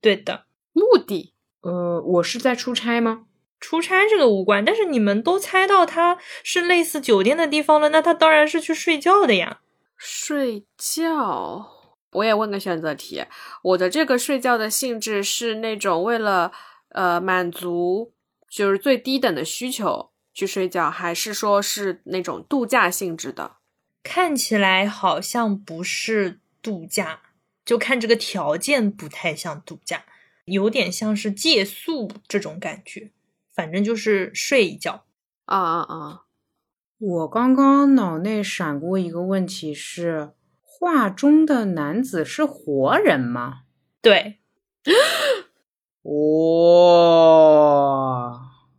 [0.00, 3.26] 对的，目的，呃，我是在出差吗？
[3.58, 9.60] 出差这个无关，但是你们都猜到它是类似酒店的地方了，那他当然是去睡觉的呀。
[9.96, 11.75] 睡觉，
[12.16, 13.24] 我也问个选择题，
[13.62, 16.52] 我的这个睡觉的性质是那种为了
[16.90, 18.12] 呃满足
[18.48, 23.56] 就是最低等的需求去睡觉，还是说是那种度假性质的？
[24.02, 27.20] 看起来好像不是度假。
[27.64, 30.04] 就看这个条件不太像度假，
[30.44, 33.10] 有点像是借宿这种感觉，
[33.52, 35.04] 反正就是睡一觉。
[35.46, 36.22] 啊啊啊！
[36.98, 40.30] 我刚刚脑内闪过一个问题是：
[40.78, 43.60] 画中的男子是活人吗？
[44.02, 44.40] 对，
[46.02, 46.12] 哇、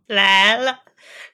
[0.07, 0.79] 来了，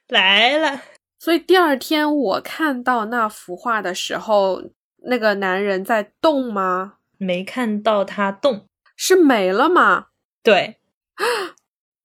[0.08, 0.82] 来了。
[1.20, 4.64] 所以第二天我看到那幅画的时候，
[5.06, 6.94] 那个男人在动吗？
[7.18, 8.68] 没看到他动。
[8.96, 10.08] 是没了吗？
[10.42, 10.80] 对，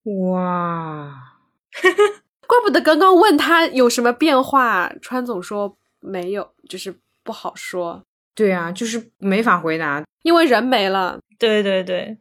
[0.03, 1.35] 哇！
[2.47, 8.03] 怪不得刚刚问他有什么变化，川总说没有，就是不好说，
[8.39, 10.01] 对啊，就是没法回答。
[10.23, 11.19] 因为人没了。
[11.37, 12.17] 对对对，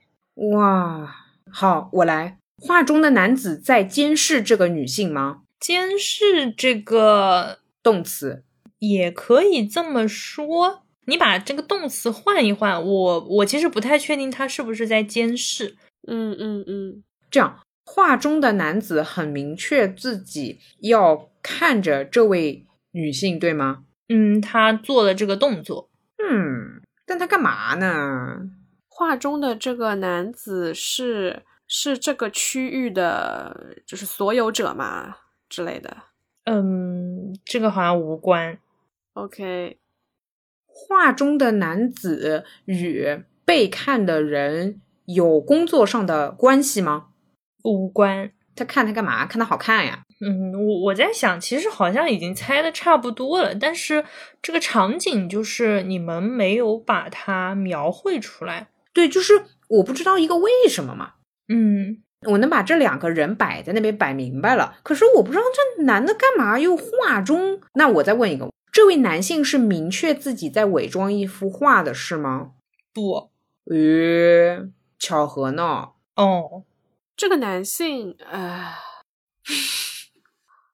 [0.53, 1.09] 哇，
[1.49, 2.39] 好，我来。
[2.61, 5.43] 画中的男子在监视这个女性吗？
[5.61, 8.43] 监视这个动词。
[8.81, 10.83] 也可以这么说。
[11.07, 15.77] 你把这个动词换一换，我我其实不太确定他是不是在监视。
[16.09, 23.85] 嗯嗯嗯，这样，画中的男子很明确自己要看着这位女性，对吗？
[24.09, 25.89] 嗯，他做了这个动作。
[27.09, 28.51] 嗯，但他干嘛呢？
[28.87, 35.17] 画中的这个男子是是这个区域的，就是所有者嘛
[35.49, 35.97] 之类的。
[36.45, 38.59] 嗯，这个好像无关。
[39.15, 39.79] OK，
[40.67, 47.09] 画中的男子与被看的人有工作上的关系吗？
[47.65, 48.31] 无关。
[48.55, 49.25] 他看他干嘛？
[49.27, 50.05] 看他好看呀？
[50.21, 54.05] 嗯，我我在想，其实好像已经猜的差不多了，但是
[54.43, 58.69] 这个场景就是你们没有把它描绘出来。
[58.93, 61.13] 对，就是我不知道一个为什么嘛。
[61.49, 67.61] 嗯，我能把这两个人摆在那边摆明白了，可是我不知道这男的干嘛又画中。
[67.75, 72.53] 那我再问一个，这位男性是明确自己在伪装一幅画的是吗？
[72.93, 73.31] 不，
[73.71, 75.91] 诶，巧合呢？
[76.17, 76.65] 哦，
[77.17, 78.73] 这个男性，呃，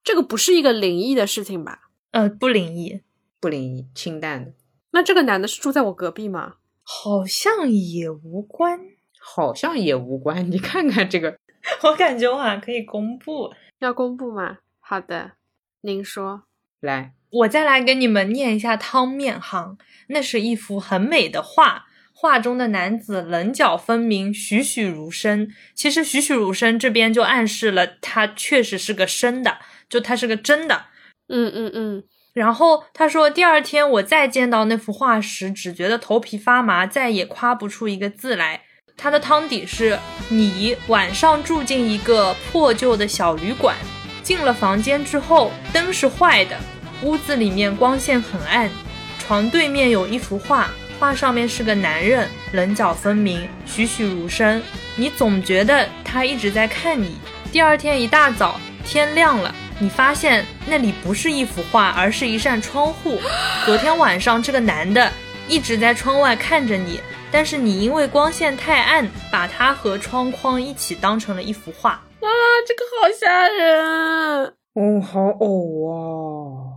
[0.05, 1.89] 这个不是一个灵异的事情吧？
[2.11, 3.01] 呃，不灵异，
[3.41, 4.53] 不灵异，清淡的，
[4.93, 6.57] 那这个男的是住在我隔壁吗？
[6.83, 8.79] 好像也无关。
[9.19, 10.51] 好像也无关。
[10.51, 11.39] 你看看这个，
[11.85, 13.55] 我感觉我好像可以公布。
[13.79, 14.59] 要公布吗？
[14.79, 15.33] 好的，
[15.81, 16.43] 您说。
[16.81, 25.51] 来，我再来给你们念一下汤面行，那是一幅很美的画，画中的男子棱角分明，栩栩如生。
[25.75, 30.87] 其实栩栩如生这边就暗示了他确实是个生的，就他是个真的。
[31.29, 38.63] 嗯嗯嗯，然后他说，第二天我再见到那幅画时，只觉得头皮发麻，再也夸不出一个字来。
[38.97, 43.75] 他的汤底是：你晚上住进一个破旧的小旅馆，
[44.23, 46.57] 进了房间之后，灯是坏的，
[47.03, 48.71] 屋子里面光线很暗，
[49.19, 50.71] 床对面有一幅画，
[51.01, 54.63] 画上面是个男人，棱角分明，栩栩如生。
[54.97, 57.17] 你总觉得他一直在看你。
[57.51, 59.53] 第二天一大早，天亮了。
[59.81, 63.19] 你发现那里不是一幅画，而是一扇窗户。
[63.67, 65.11] 昨天晚上这个男的
[65.49, 67.01] 一直在窗外看着你，
[67.33, 71.91] 但是你因为光线太暗，把他和窗框一起当成了一幅画。
[71.91, 72.29] 啊，
[72.67, 74.55] 这个好吓人。
[74.75, 76.71] 哦，好呕啊。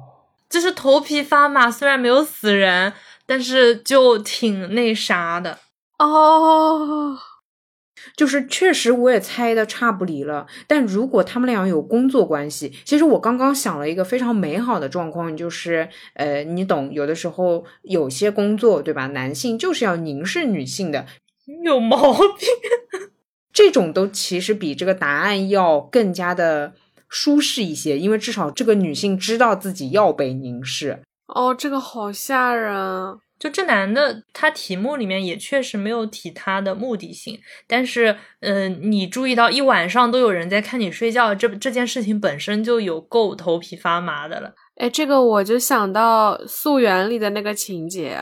[0.49, 2.93] 就是头皮发麻，虽然没有死人，
[3.25, 5.59] 但是就挺那啥的。
[5.99, 7.17] 哦，
[8.17, 21.05] 就是确实我也猜的差不离了，但如果他们俩有工作关系，其实我刚刚想了一个非常美好的状况，就是呃，你懂，有的时候有些工作对吧，男性就是要凝视女性的，
[21.63, 23.07] 有毛病。
[23.53, 26.73] 这种都其实比这个答案要更加的
[27.07, 30.99] 舒适一些，因为至少这个女性知道自己要被凝视。
[31.27, 32.73] 哦，这个好吓人。
[33.39, 44.53] 就这男的，他题目里面也确实没有提他的目的性，但是，嗯、你注意到一晚上都有人在看你睡觉，这这件事情本身就有够头皮发麻的了。
[44.77, 48.19] 哎，这个我就想到《素媛》里的那个情节，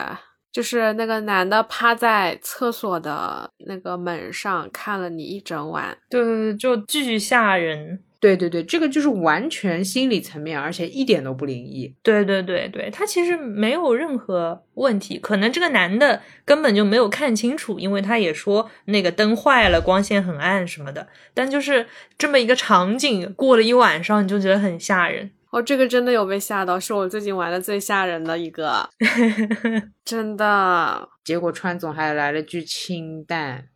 [0.52, 5.96] 就是那个男的趴在厕所的那个门上看了你一整晚。
[6.08, 8.02] 对对对，就巨吓人。
[8.26, 11.94] 对对对，这个就是完全心理层面，而且一点都不灵异。
[12.02, 21.06] 对对对对，他其实没有任何问题，可能这个男的根本就没有看清楚，因为他也说那个灯坏了，光线很暗什么的。
[21.32, 21.86] 但就是
[22.18, 25.30] 这么一个场景，过了一晚上，你就觉得很吓人。
[25.50, 28.90] 哦，这个真的有被吓到，是我最近玩的最吓人的一个，
[30.04, 31.08] 真的。
[31.22, 33.68] 结果川总还来了句清淡。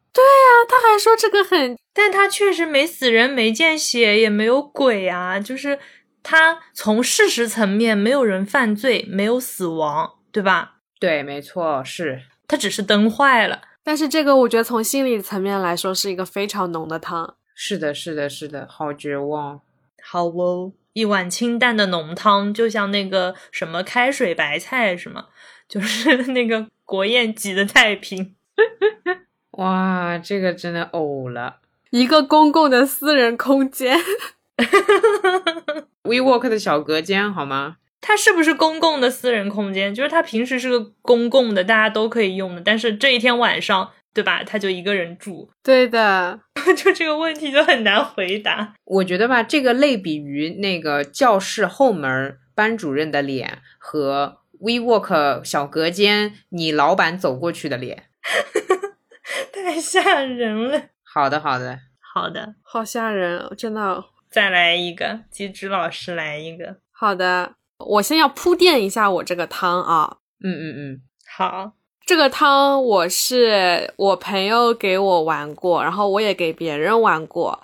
[0.68, 5.78] 他还说这个很但他确实没死人，没见血，也没有鬼啊，就是
[6.22, 10.76] 他从事实层面没有人犯罪，没有死亡，对吧？
[10.98, 13.62] 对，没错，是他只是灯坏了。
[13.82, 17.36] 但是这个我觉得从心理层面来说是一个非常浓的汤。
[17.54, 19.60] 是的，是的，是的，好绝望。
[20.02, 25.26] 好哦，一碗清淡的浓汤，就像那个什么开水白菜什么？
[25.68, 28.36] 就是 那个国宴级的菜品。
[29.52, 31.56] 哇，这个真的呕了。
[31.90, 33.98] 一个公共的私人空间，
[36.04, 37.76] WeWork 的小隔间好吗？
[38.00, 39.94] 它是不是公共的私人空间？
[39.94, 44.42] 就是它平时是个公共的，大家都可以用的，但是这一天晚上，对吧？
[44.44, 46.40] 他就一个人住，对的，
[46.76, 48.74] 就这个问题就很难回答。
[48.84, 58.04] 我觉得吧，这个类比于那个教室后门班主任的脸和 WeWork 小隔间你老板走过去的脸。
[59.54, 60.80] 太吓人了。
[61.02, 61.78] 好的，好的。
[62.14, 64.04] 好的，好吓人，哦真的。
[64.30, 66.76] 再来一个，机智老师来一个。
[66.92, 70.18] 好的，我先要铺垫一下我这个汤啊。
[70.42, 71.02] 嗯嗯嗯，
[71.36, 71.72] 好，
[72.06, 77.60] 这个汤我是我朋友给我玩过，然后我也给别人玩过。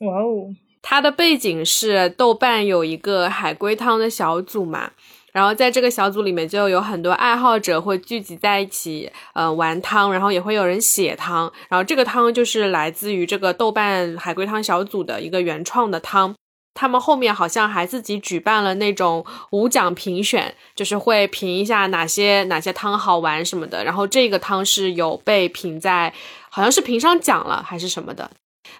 [0.00, 0.48] 哇哦，
[0.82, 4.92] 它的背景是豆瓣有一个海龟汤的小组嘛，
[5.34, 16.34] 然后在这个小组里面就有很多爱好者会聚集在一起，呃，玩汤，然后也会有人写汤，然后这个汤就是来自于这个豆瓣海龟汤小组的一个原创的汤。
[16.76, 23.84] 他们后面好像还自己举办了那种五奖评选，就是会评一下哪些哪些汤好玩什么的。
[23.84, 26.12] 然后这个汤是有被评在，
[26.50, 28.28] 好像是评上奖了还是什么的。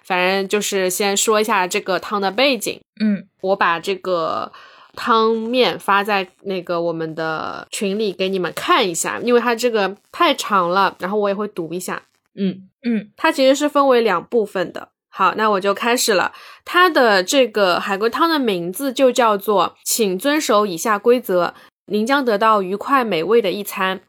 [0.03, 2.81] 反正就是先说一下这个汤的背景。
[2.99, 4.51] 嗯，我把这个
[4.95, 12.01] 汤面发在那个我们的群里给你们看一下，因为它这个太长了，然后我也会读一下。
[12.33, 14.89] 嗯嗯，它其实是分为两部分的。
[15.09, 16.33] 好，那我就开始了。
[16.65, 21.53] 它的这个海龟汤的名字就叫做“请遵守以下规则，
[21.85, 24.01] 您将得到愉快美味的一餐”。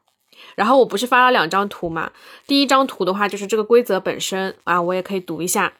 [0.57, 2.11] 然后我不是发了两张图嘛？
[2.47, 5.72] 第一张图的话就是这个规则本身啊，我也可以读一下。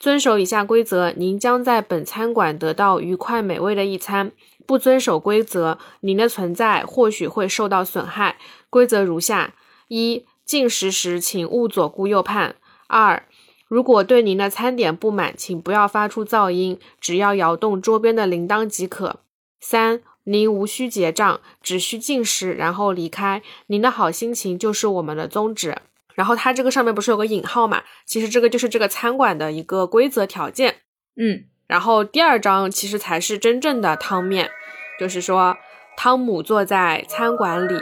[0.00, 4.32] 遵守以下规则，您将在本餐馆得到愉快美味的一餐。
[4.66, 8.38] 不遵守规则，您的存在或许会受到损害。
[8.70, 9.52] 规则如下：
[9.88, 12.54] 一、进食时请勿左顾右盼；
[12.86, 13.24] 二、
[13.68, 19.20] 如果对您的餐点不满，请不要发出噪音，只要摇动桌边的铃铛即可。
[19.60, 23.42] 三、您无需结账，只需进食然后离开。
[23.66, 25.76] 您的好心情就是我们的宗旨。
[26.14, 27.82] 然后它这个上面不是有个引号嘛？
[28.04, 30.76] 其实这个就是这个餐馆的一个规则条件。
[31.16, 34.50] 嗯，然后第二章其实才是真正的汤面，
[34.98, 35.56] 就是说
[35.96, 37.80] 汤姆坐在餐馆里，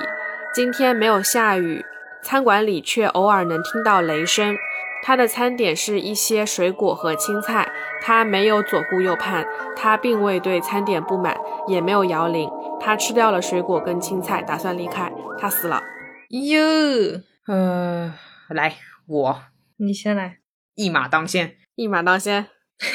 [0.54, 1.84] 今天没有下雨，
[2.22, 4.56] 餐馆里却偶尔能听到雷声。
[5.00, 7.70] 他的餐点是一些水果和青菜，
[8.02, 12.50] 他没有左顾右盼，他并未对餐点不满，也没有摇铃，
[12.80, 15.84] 他吃掉了水果跟青菜，打算离开，他死了。
[16.30, 18.12] 哟，呃，
[18.50, 18.76] 来，
[19.06, 19.42] 我
[19.78, 20.40] 你先来。
[20.74, 21.56] 一马当先。
[21.76, 22.48] 一马当先，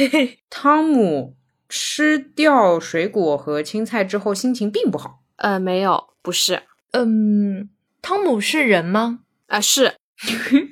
[0.48, 1.36] 汤姆
[1.68, 5.24] 吃掉水果和青菜之后，心情并不好。
[5.38, 7.72] 呃，没有，不是，嗯，
[8.04, 9.22] 汤姆是人吗？
[9.48, 9.96] 啊、是，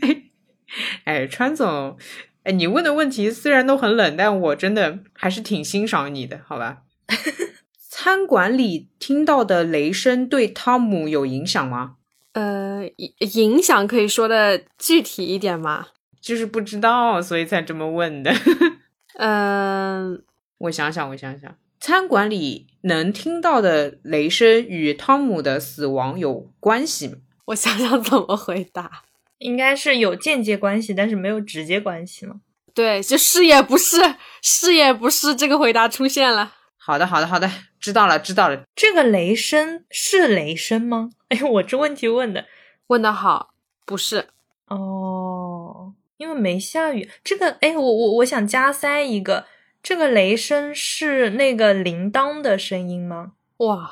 [1.06, 1.98] 哎，川总，
[2.44, 6.84] 哎，你问的问题虽然都很冷，但我真的还是挺欣赏你的，好吧？
[7.90, 11.96] 餐馆里听到的雷声对汤姆有影响吗？
[12.34, 15.88] 呃，影影响可以说的具体一点吗？
[16.22, 18.32] 就是不知道，所以才这么问的。
[19.16, 20.24] 嗯、
[20.60, 27.16] 我想想，我想想，餐馆里能听到的雷声与汤姆的死亡有关系吗？
[27.48, 29.04] 我想想怎么回答。
[29.40, 32.36] 应该是有间接关系，但是没有直接关系嘛。
[32.74, 33.98] 对，就是也不是，
[34.44, 36.54] 是也不是，这个回答出现了。
[36.84, 37.48] 好的，好的，好的，
[37.80, 38.64] 知道了，知道了。
[38.76, 41.12] 这个雷声是雷声吗？
[41.30, 42.48] 哎，我这问题问的
[42.88, 43.54] 问的好，
[43.86, 44.30] 不是，
[44.66, 47.08] 哦，因为没下雨。
[47.24, 49.46] 这个，哎，我我我想加塞一个，
[49.84, 53.34] 这个雷声是那个铃铛的声音吗？
[53.58, 53.92] 哇，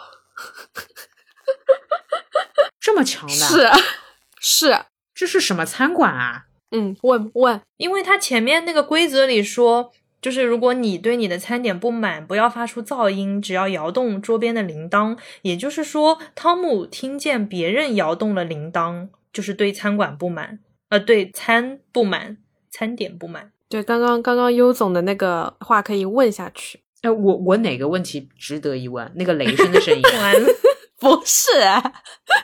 [2.81, 3.69] 这么强的，是
[4.39, 6.45] 是，这是什么餐馆啊？
[6.71, 9.91] 嗯，问问，因为它前面那个规则里说，
[10.21, 15.17] 就是如果你对你的餐点不满，不要发出噪音，只要摇动桌边的铃铛。
[15.43, 20.59] 也就是说，汤姆听见别人摇动了铃铛，就是对餐馆不满，
[20.89, 22.37] 呃，对餐不满，
[22.69, 23.51] 餐点不满。
[23.69, 26.79] 对，刚刚刚刚优总的那个话可以问下去。
[27.01, 29.09] 哎，我我哪个问题值得一问？
[29.15, 30.49] 那个雷声的声音， 完了，
[30.99, 31.51] 不是，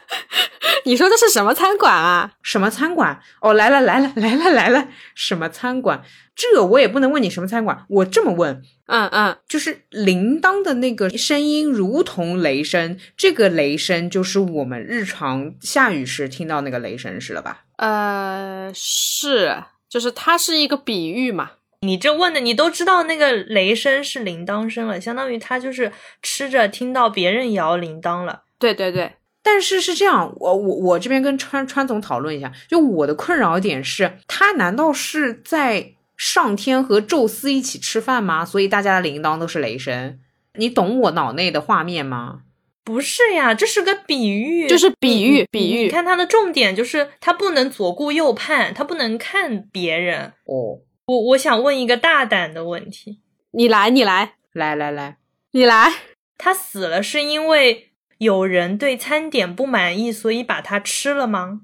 [0.86, 2.32] 你说的是什么餐馆啊？
[2.42, 3.20] 什么餐馆？
[3.42, 6.04] 哦，来了来了来了来了，什么餐馆？
[6.36, 17.64] 这我也不能问你什么餐馆，我这么问，嗯嗯，就是铃铛的那个声音如同雷声，这个雷声就是我们日常下雨时听到那个雷声，是了吧？
[17.78, 21.52] 呃，是，就是它是一个比喻嘛。
[21.82, 25.92] 你这问的，你都知道那个雷声是铃铛声了，相当于他就是
[26.22, 28.45] 吃着听到别人摇铃铛了。
[28.58, 38.46] 对对对，但是是这样，我我我这边跟川川总讨论一下，就我的困扰点是，他难道是在上天和宙斯一起吃饭吗？
[38.46, 40.20] 所以大家的铃铛都是雷声，
[40.56, 42.42] 你懂我脑内的画面吗？
[42.84, 50.34] 不是呀，这是个比喻，就是比喻比喻你看它的重点就是他不能左顾右盼，他不能看别人。
[50.46, 53.20] 哦，我我想问一个大胆的问题：
[53.52, 54.34] 你来你来。
[54.54, 55.18] 来来来，
[55.52, 55.92] 你来，
[56.38, 61.62] 他死了是因为有人对餐点不满意，所以把它吃了吗？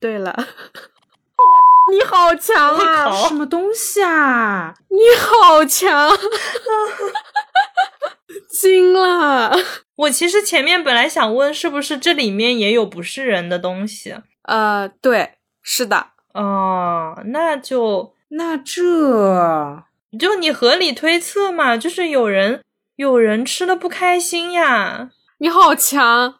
[0.00, 0.34] 对了，
[1.92, 3.28] 你好强啊！
[3.28, 4.74] 什么东西啊？
[4.88, 6.10] 你好强，
[8.50, 9.54] 惊了。
[9.96, 14.16] 我其实前面本来想问，是不是这里面也有不是人的东西？
[14.42, 19.84] 呃，对，是的，哦，那就那这
[20.18, 22.62] 就你合理推测嘛，就是有人
[22.96, 25.10] 有人吃的不开心呀，
[25.42, 26.36] 你好强。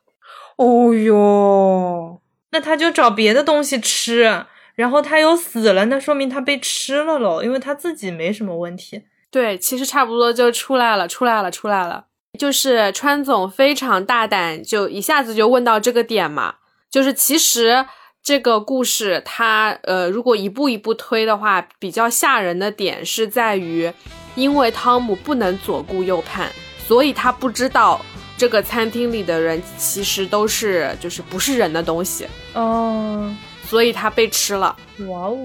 [0.54, 2.20] 哦哟，
[2.52, 4.46] 那他就找别的东西吃，
[4.76, 9.02] 然后他又死了，那说明他被吃了喽，因为他自己没什么问题。
[9.28, 12.04] 对，其实差不多就出来了，出来了，出来了。
[12.38, 16.54] 就是川总非常大胆，就一下子就问到这个点嘛。
[16.88, 17.84] 就是其实
[18.22, 23.92] 这个故事它呃，如果一步一步推的话，比较吓人的点是在于，
[24.36, 26.48] 因为汤姆不能左顾右盼，
[26.86, 28.00] 所以他不知道
[28.42, 33.32] 这个餐厅里的人其实都是就是不是人的东西，哦，
[33.62, 34.76] 所以他被吃了。
[35.06, 35.36] 哇哦，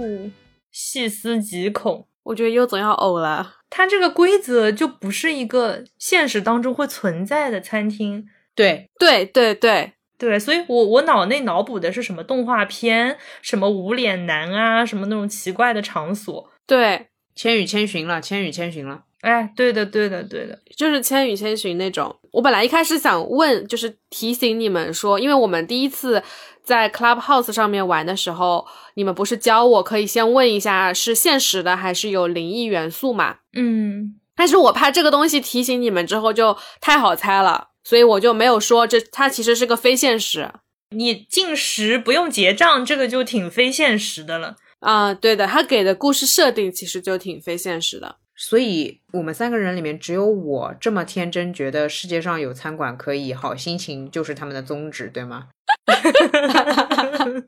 [0.72, 2.08] 细思极恐。
[2.24, 3.58] 我觉得又总要呕了。
[3.70, 16.50] 它这个规则就不是一个现实当中会存在的餐厅，对，对对对，对，所以我我脑内脑补的是什么动画片，什么无脸男啊，什么那种奇怪的场所。
[16.66, 19.04] 对，千与千寻了，千与千寻了。
[19.22, 20.60] 哎，对的，对的，对的。
[20.76, 22.16] 就是《千与千寻》那种。
[22.32, 26.22] 我本来一开始想问，就是提醒你们说，因为我们第一次
[26.64, 33.38] 在 Clubhouse 上面玩的时候，你们不是教我可以先问一下是现实的还是有灵异元素嘛？
[33.54, 40.52] 嗯，但是我怕这个东西提醒你们之后就太好猜了，所以我就没有说这它其实是个非现实。
[40.96, 44.56] 你进食不用结账，这个就挺非现实的了。
[44.80, 48.18] 啊、对的，他给的故事设定其实就挺非现实的。
[48.40, 55.48] 所以我们三个人里面，只有我这么天真，觉得世界上有餐馆可以好心情就是他们的宗旨，对吗？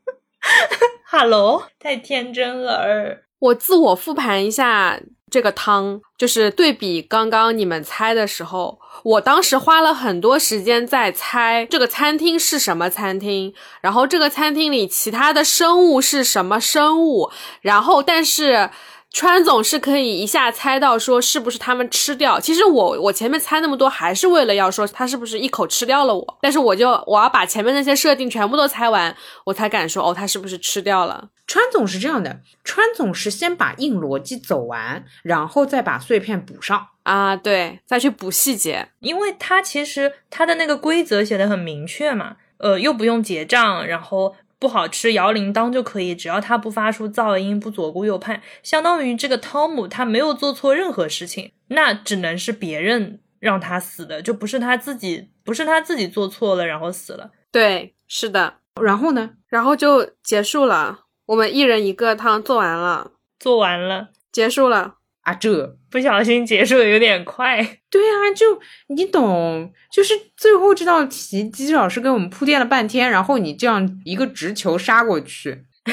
[1.05, 3.23] Hello， 太天真了儿。
[3.37, 17.29] 我自我复盘一下这个汤，就是对比刚刚你们猜的时候，我当时花了很多时间在猜这个餐厅是什么餐厅，然后这个餐厅里其他的生物是什么生物，
[17.61, 18.71] 然后但是。
[19.11, 22.39] 川总是可以一下猜到说是不是他们吃掉。
[22.39, 26.37] 其实我我前面猜那么多，还是为了要说他是不是一口吃掉了我。
[26.41, 31.29] 但是我就我要把前面那些设定全部都猜完，我才敢说哦，他是不是吃掉了。
[31.47, 36.87] 川总是这样的，川总是先把硬逻辑走完，然后再把碎片补上。
[37.01, 38.89] 啊，对，再去补细节。
[38.99, 57.31] 因为他其实他的那个规则写的很明确嘛，呃，又不用结账，然后不好吃摇铃铛就可以，只要它不发出噪音，不左顾右盼，相当于这个汤姆他没有做错任何事情，那只能是别人让他死的，就不是他自己，不是他自己做错了然后死了。
[57.51, 59.31] 对，是的，然后呢？
[59.47, 61.05] 然后就结束了。
[61.27, 64.95] 我们一人一个汤做完了，做完了，结束了。
[65.21, 67.61] 啊，这不小心结束的有点快。
[67.89, 75.65] 对啊，就你懂，就是最后这道题，机智老师给我们铺垫了半天，然后你这样一个直球杀过去，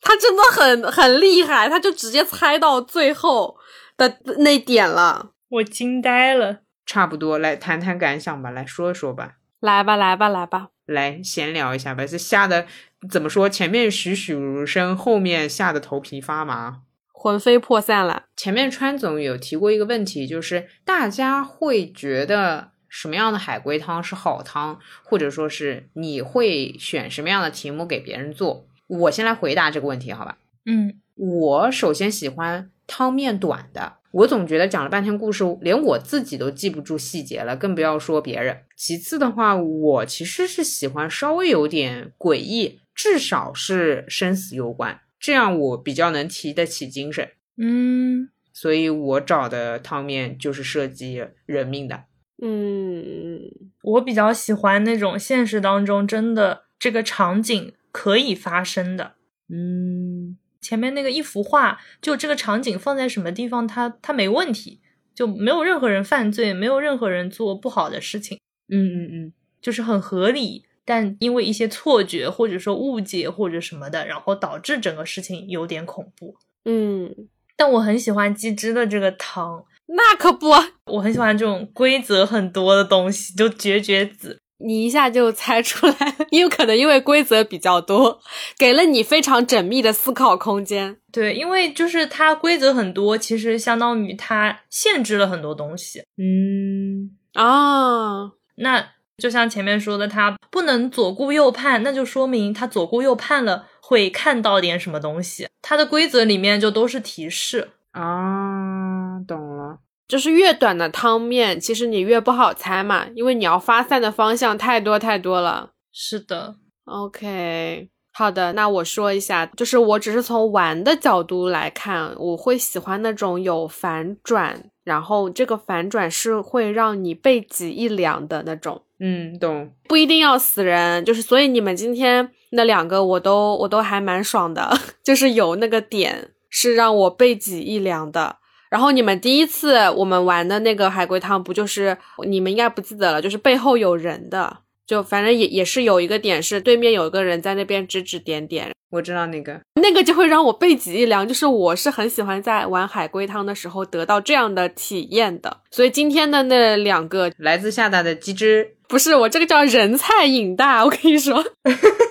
[0.00, 3.56] 他真的很很厉害，他就直接猜到最后
[3.96, 5.32] 的那点了。
[5.48, 6.60] 我惊呆了。
[6.86, 10.68] 差不多来谈谈感想吧，来说说吧，来吧，来吧，来吧。
[10.86, 12.06] 来闲聊一下吧。
[12.06, 12.64] 这吓得
[13.10, 13.48] 怎么说？
[13.48, 16.82] 前面栩栩如生，后面吓得头皮发麻。
[17.18, 18.26] 魂飞魄散了。
[18.36, 28.68] 前面川总有提过一个问题，就是大家会觉得什么样的海龟汤是好汤，或者说是你会选什么样的题目给别人做？
[28.86, 30.36] 我先来回答这个问题，好吧？
[30.66, 38.58] 嗯，我首先喜欢汤面短的，我总觉得讲了半天故事，连我自己都记不住细节了，更不要说别人。
[38.76, 47.32] 其次的话，我其实是喜欢稍微有点诡异，至少是生死攸关，这样我比较能提得起精神。
[47.56, 52.04] 嗯，所以我找的汤面就是涉及人命的。
[52.40, 53.40] 嗯，
[53.82, 59.14] 我比较喜欢那种现实当中真的这个场景可以发生的。
[59.48, 64.80] 嗯，前面那个一幅画，就这个场景放在什么地方，它它没问题，
[65.12, 70.66] 就没有任何人犯罪，没有任何人做不好的事情，嗯嗯嗯，就是很合理。
[70.86, 76.36] 但因为一些错觉或者说误解或者什么的，然后导致整个事情有点恐怖。
[76.64, 77.14] 嗯，
[77.56, 80.50] 但我很喜欢鸡汁的这个汤，那可不，
[80.86, 84.38] 我很喜欢这种规则很多的东西，就绝绝子。
[84.58, 88.18] 你一下就猜出来了，因为可能因为规则比较多，
[88.56, 90.96] 给了你非常缜密的思考空间。
[91.12, 96.02] 对，因为就是它规则很多，其实相当于它限制了很多东西。
[96.16, 98.92] 嗯啊，那
[99.22, 105.48] 就像前面说的，他不能左顾右盼，那就说明他左顾右盼了会看到点什么东西。
[105.62, 107.70] 它的规则里面就都是提示。
[107.92, 109.78] 啊，懂了。
[110.06, 115.70] 就是越短的汤面，其实你越不好猜嘛，因为你要发散的方向太多太多了。
[115.90, 116.54] 是的
[116.84, 128.82] ，OK，好的，那我说一下，就是我只是从玩的角度来看，我会喜欢那种有反转，然后这个反转是会让你背脊一凉的那种。
[128.98, 138.36] 嗯，懂，不一定要死人，就是所以你们今天那两个我都我都还蛮爽的， 就是有那个点是让我背脊一凉的。
[138.68, 143.22] 然后你们第一次我们玩的那个海龟汤，不就是你们应该不记得了？
[143.22, 148.70] 就是背后有人的，就反正也也是有一个点是对面有一个人在那边指指点点。
[148.90, 151.26] 我知道那个，那个就会让我背脊一凉。
[151.26, 155.58] 就是我是很喜欢在玩海龟汤的时候得到这样的体验的。
[155.70, 161.44] 所以今天的那两个来自厦大的鸡汁，不是我这个叫人菜瘾大，我跟你说。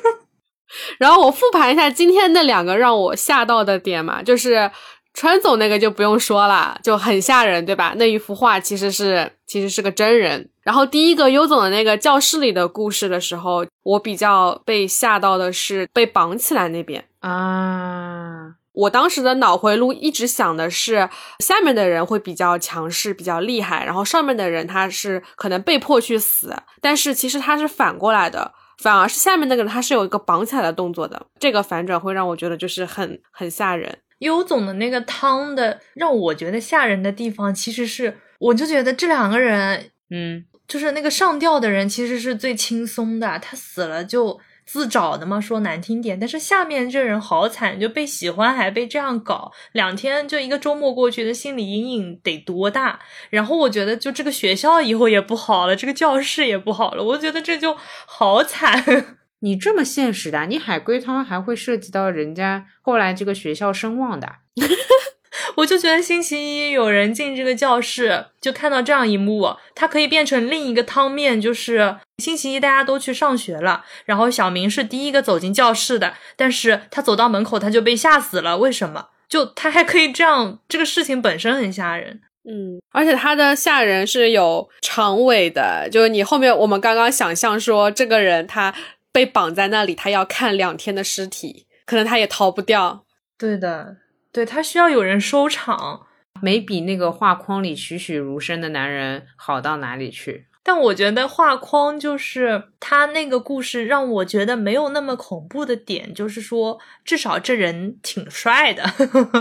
[1.00, 4.70] 然后我复盘一下今天那两个让我吓到的点嘛，就是。
[5.18, 7.94] 川总那个就不用说了，就很吓人，对吧？
[7.96, 10.50] 那一幅画其实是其实是个真人。
[10.66, 18.56] 然后第一个优总的那个教室里的故事的时候，我比较被吓到的是被绑起来那边啊。
[18.74, 21.08] 我当时的脑回路一直想的是
[21.40, 26.54] 下面的人会比较强势、比较厉害，然后上面的人他是可能被迫去死。
[26.82, 28.52] 但是其实他是反过来的，
[28.82, 31.28] 反而是下面那个人他是有一个绑起来的动作的。
[31.40, 34.00] 这个反转会让我觉得就是很很吓人。
[34.20, 46.20] 优总的那个汤的让我觉得吓人的地方，其实是我就觉得这两个人，嗯，就是那个上吊的人其实是最轻松的，他死了就自找的嘛，说难听点。
[46.20, 53.00] 但是下面这人好惨，就被喜欢还被这样搞，两天就一个周末过去的心理阴影得多大？
[53.30, 58.84] 然后我觉得就这个学校以后也不好了，这个教室也不好了，我觉得这就好惨。
[59.42, 64.38] 你这么现实的，你海龟汤还会涉及到人家后来这个学校声望的，
[65.56, 79.08] 我就觉得星期一有人进这个教室，就看到这样一幕，它可以变成另一个汤面，就是星期一大家都去上学了，然后小明是第一个走进教室的，但是他走到门口他就被吓死了，为什么？
[79.28, 88.74] 就他还可以这样，这个事情本身很吓人，嗯，而且他的吓人是有长尾的，就是你后面我们刚刚想象说这个人他。
[89.16, 93.06] 被绑在那里，他要看两天的尸体，可能他也逃不掉。
[93.38, 93.96] 对的，
[94.36, 96.08] 对他需要有人收场，
[96.42, 100.48] 没比那个画框里栩栩如生的男人好到哪里去。
[100.62, 108.84] 但我觉得画框就是他那个故事让我觉得没有那么恐怖的点，就是说至少这人挺帅的，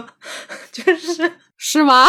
[0.70, 2.06] 就是是吗？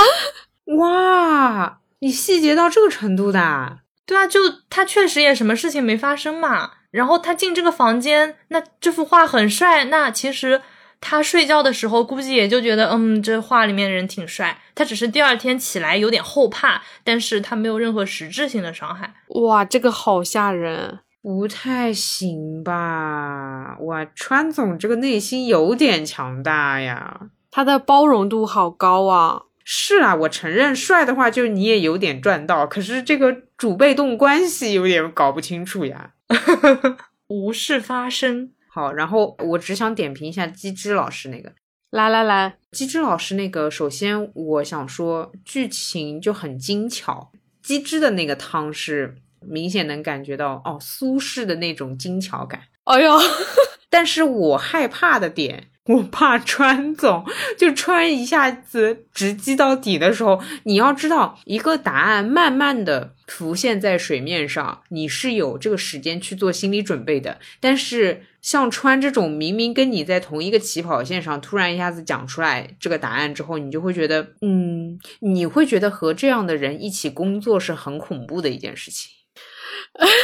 [0.77, 3.79] 哇，你细节到这个程度的？
[4.05, 6.73] 对啊，就他确实也什么事情没发生嘛。
[6.91, 9.85] 然后他进这个房间，那这幅画很帅。
[9.85, 10.61] 那其实
[11.01, 14.59] 他睡觉的时候，估计也就觉得，嗯，这画里面人挺帅。
[14.73, 19.13] 他只是第二天起来有点后怕，但是他没有任何实质性的伤害。
[19.27, 23.77] 哇，这个好吓人，不太行吧？
[23.81, 29.43] 哇，川总这个内心有点强大呀，他的包容度好高啊。
[29.67, 32.67] 是啊，我承认帅的话，就你也有点赚到。
[32.67, 36.11] 可是这个主被动关系有点搞不清楚呀。
[37.27, 38.51] 无事发生。
[38.75, 41.49] 好，然后我只想点评一下机智老师那个。
[41.91, 47.31] 来来来，机智老师那个，首先我想说，剧情就很精巧。
[47.63, 52.63] 机智的那个汤是明显能感觉到哦，苏轼的那种精巧感。
[52.83, 53.17] 哎呦，
[53.89, 55.69] 但是我害怕的点。
[55.85, 57.23] 我怕川总
[57.59, 67.37] 就川一下子直击到底的时候，你要知道，一个答案慢慢的浮现在水面上，你是有这个时间去做心理准备的。
[67.59, 79.09] 但是像川这种明明跟你在同一个起跑线上，突然一下子讲出来这个答案之后，你就会觉得，嗯，你会觉得和这样的人一起工作是很恐怖的一件事情。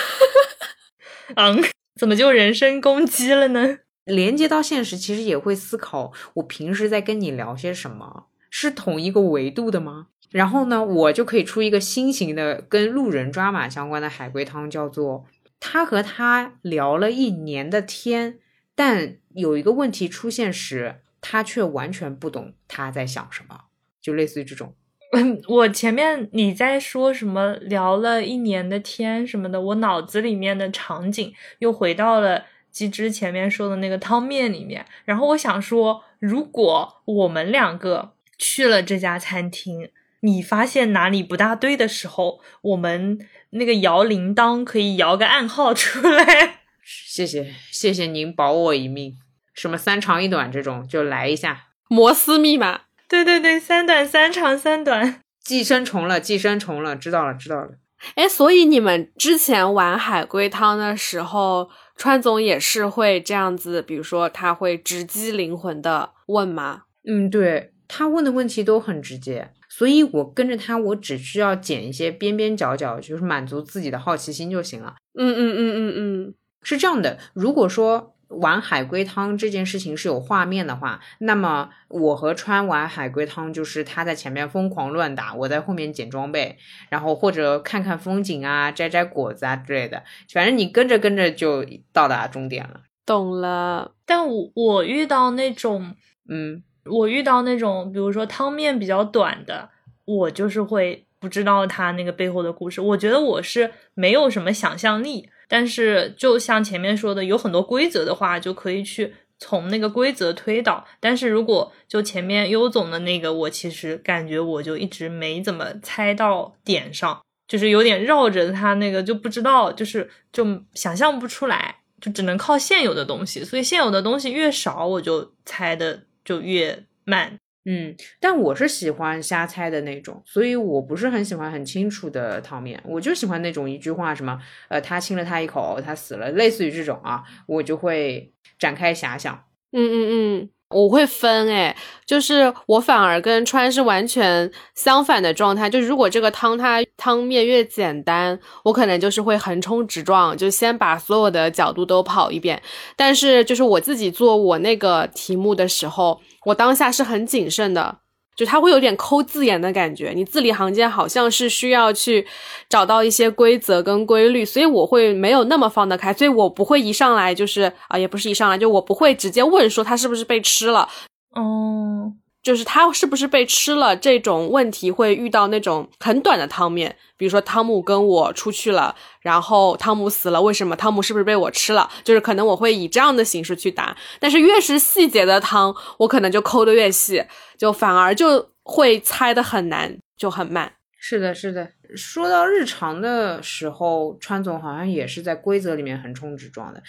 [1.35, 1.63] 嗯，
[1.99, 3.79] 怎么就人身攻击了呢？
[4.03, 10.09] 连接到现实，其实也会思考我平时在跟你聊些什么，是同一个维度的吗？
[10.29, 15.25] 然后呢，我就可以出一个新型的跟路人抓马相关的海龟汤，叫做
[15.61, 18.39] 他和他聊了一年的天，
[18.75, 23.65] 但有一个问题出现时，他却完全不懂他在想什么，
[24.01, 24.73] 就类似于这种。
[25.47, 34.85] 我前面你在说什么聊了一年的天什么的，我脑子里面的场景又回到了鸡之前面说的那个汤面里面。
[35.05, 39.91] 然后我想说，如果我们两个去了这家餐厅，
[40.21, 43.19] 你发现哪里不大对的时候，我们
[43.51, 46.59] 那个摇铃铛可以摇个暗号出来。
[46.83, 49.15] 谢谢谢谢您保我一命，
[49.53, 51.67] 什么三长一短这种就来一下。
[51.87, 55.21] 摩斯密码，对对对，三短三长三短。
[55.43, 57.71] 寄生虫了，寄生虫了，知道了知道了。
[58.15, 66.83] 哎，所以你们之前玩海龟汤的时候，川总也是会这样子，比如说他会直击灵魂的问吗？
[67.07, 69.51] 嗯，对他问的问题都很直接，
[69.81, 74.93] 所以我跟着他，我只需要捡一些边边角角，就是满足自己的好奇心就行了。
[75.17, 86.59] 嗯嗯嗯嗯嗯，是这样的，如果说玩海龟汤这件事情是有画面的话，那么我和川玩海龟汤就是他在前面疯狂乱打，我在后面捡装备，
[86.91, 92.81] 然后或者看看风景啊、摘摘果子啊之类的，反正你跟着跟着就到达终点了。
[93.03, 93.95] 懂了。
[94.05, 95.95] 但我我遇到那种，
[96.29, 99.69] 嗯，我遇到那种，比如说汤面比较短的，
[100.05, 102.81] 我就是会不知道他那个背后的故事。
[102.81, 110.85] 我觉得我是没有什么想象力，但是就像前面说的，有很多规则的话，就可以去从那个规则推导。
[110.99, 123.43] 但是如果就前面优总的那个，我其实感觉我就一直没怎么猜到点上，就是有点绕着他那个就不知道，就是就想象不出来，就只能靠现有的东西。
[123.43, 127.37] 所以现有的东西越少，我就猜的就越慢。
[127.65, 139.45] 嗯，但我是喜欢瞎猜的那种，所以我不是很喜欢很清楚的汤面，我就喜欢那种一句话什么，呃，他亲了他一口，他死了，类似于这种啊，我就会展开遐想。
[139.71, 140.09] 嗯嗯
[140.41, 145.69] 嗯，我会分哎，就是我反而跟川是完全相反的状态。
[145.69, 152.61] 就如果这个汤它汤面越简单，我可能就是会横冲直撞，就先把所有的角度都跑一遍。
[152.95, 157.99] 但是就是我自己做我那个题目的时候，我当下是很谨慎的。
[158.41, 162.25] 就它会有点抠字眼的感觉，你字里行间好像是需要去
[162.67, 170.89] 找到一些规则跟规律，所以我会没有那么放得开，所以我不会一上来就是啊，也不是一上来就我不会直接问说他是不是被吃了，
[171.35, 180.75] 嗯，就是他是不是被吃了这种问题会遇到那种很短的汤面，比如说汤姆跟我出去了，然后汤姆死了，为什么？
[180.75, 181.89] 汤姆是不是被我吃了？
[182.03, 187.23] 就是可能我会以这样的形式去答，但是越是细节的汤，我可能就抠的越细，
[187.57, 190.73] 就反而就会猜的很难，就很慢。
[190.99, 191.67] 是的，是的。
[191.95, 196.81] 说到日常的时候，川总好像也是在规则里面横冲直撞的，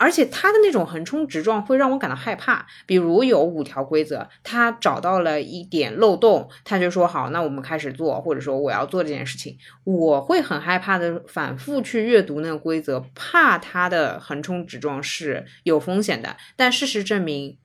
[0.00, 2.66] 而且他的那种横冲直撞会让我感到害怕。
[2.86, 16.36] 比如有五条规则，他找到了一点漏洞，他就说好，那我们开始做，或者说我要做这件事情，我会很害怕的，反复去阅读那个规则，怕他的横冲直撞是有风险的。
[16.56, 17.58] 但事实证明。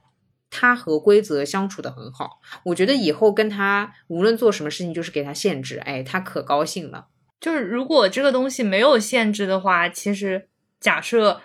[0.57, 7.07] 他和规则相处的很好，我觉得以后跟他无论做什么事情，就是给他限制，哎，他可高兴了。
[7.41, 10.47] 就是如果这个东西没有限制的话，其实
[10.79, 11.41] 假设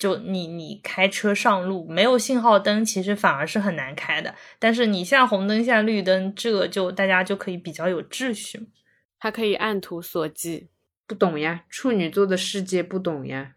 [0.00, 4.34] 就你你开车上路没有信号灯，其实反而是很难开的。
[4.58, 8.70] 但是你下红灯下绿灯，这个就大家就可以比较有秩序。
[9.18, 10.68] 它可以按图索骥，
[11.06, 13.52] 不懂呀，处女座的世界不懂呀，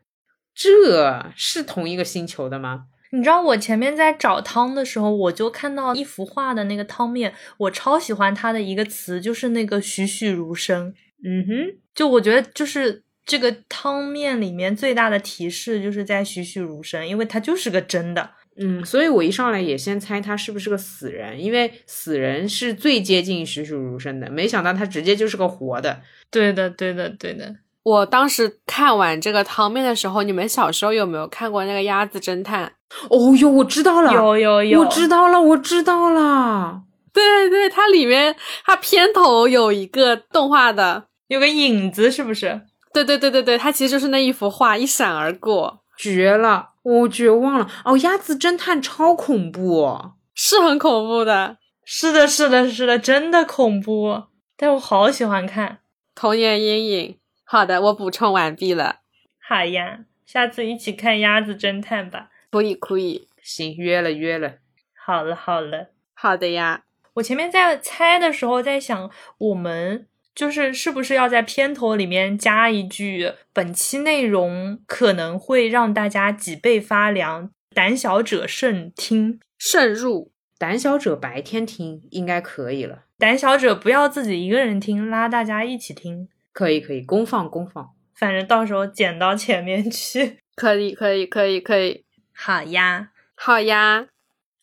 [0.53, 2.87] 这是同一个星球的吗？
[3.11, 10.93] 你知道我前面在找汤的时候，我就看到一幅画的那个汤面，我超喜欢它的一个词，就是那个栩栩如生。
[11.23, 18.29] 嗯哼，就我觉得就是这个汤面里面最大的提示就是在栩栩如生，因为它就是个真的。
[18.55, 26.01] 嗯，所以我一上来也先猜他是不是个死人，因为死人是最接近栩栩如生的，没想到他直接就是个活的。
[26.29, 27.55] 对的，对的，对的。
[27.81, 32.71] 我当时看完这个汤面的时候，你们小时候有没有看过那个《鸭子侦探》？
[33.09, 36.83] 哦哟，我知道了，有有有，我知道了，我知道了。
[37.11, 42.61] 对对，它里面它片头有一个动画的，有个影子，是不是？
[42.93, 46.69] 对对对对对，它其实就是那一幅画一闪而过，绝了！
[46.83, 47.69] 我绝望了。
[47.85, 51.57] 哦，鸭子侦探超恐怖，是很恐怖的。
[51.83, 54.23] 是的，是的，是的，真的恐怖。
[54.55, 55.79] 但我好喜欢看，
[56.13, 57.17] 童年阴影。
[57.43, 58.97] 好的，我补充完毕了。
[59.39, 62.29] 好呀，下次一起看鸭子侦探吧。
[62.51, 63.27] 可以，可以。
[63.41, 64.55] 行，约了约了。
[64.93, 66.83] 好了好了，好的呀。
[67.15, 79.39] 我前面在猜的时候在想，我们就是是不是要在片头里面加一句，本期内容可能会让大家脊背发凉，胆小者慎听。
[79.57, 83.03] 慎入，胆小者白天听应该可以了。
[83.17, 86.27] 胆小者不要自己一个人听，拉大家一起听。
[86.51, 87.91] 可以可以，公放公放。
[88.15, 90.39] 反正到时候剪到前面去。
[90.55, 92.03] 可以可以可以可以。
[92.35, 94.07] 好呀，好呀，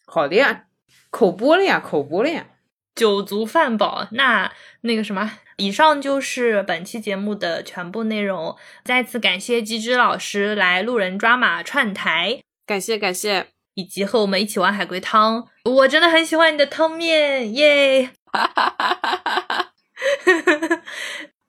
[0.05, 0.65] 好的呀，
[1.11, 2.47] 口播了呀，口播了呀。
[2.95, 4.53] 酒足饭饱，那
[4.83, 8.57] 那个什么，以上就是本期节目的全部内容。
[8.85, 13.47] 再次感谢机智老师来路人抓马串台，感谢感谢。
[13.75, 18.11] 以及和我们一起玩海龟汤，我真的很喜欢你的汤面耶！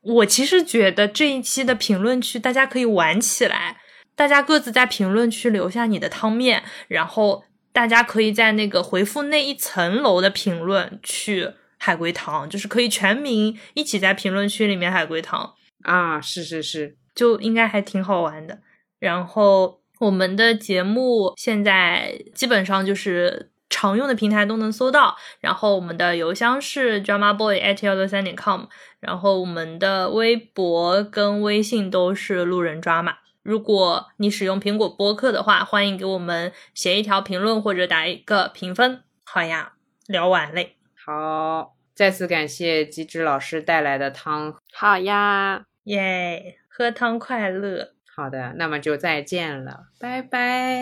[0.02, 3.78] 我其实觉得这一期的评论区大家可以玩起来，
[4.16, 7.44] 大家各自在评论区留下你的汤面，然后
[7.74, 11.52] 大家可以在那个回复那一层楼的评论去
[11.82, 16.22] 海龟汤，就是可以全民一起在评论区里面海龟汤啊！
[16.22, 18.60] 是是是，就应该还挺好玩的。
[19.00, 19.82] 然后。
[20.02, 28.64] 我们的节目现在基本上就是常用的平台都能搜到，然后我们的邮箱是 drama boy at 幺六三点 com，
[29.00, 33.18] 然后我们的微博跟微信都是路人抓马。
[33.44, 39.04] 如果你使用苹果播客的话，欢迎给我们写一条评论或者打一个评分。
[39.24, 39.74] 好呀，
[40.08, 40.78] 聊完嘞。
[41.12, 44.56] 好，再次感谢机智老师带来的汤。
[44.74, 47.90] 好呀，耶，喝汤快乐。
[48.16, 50.80] 好的，那么就再见了，拜拜，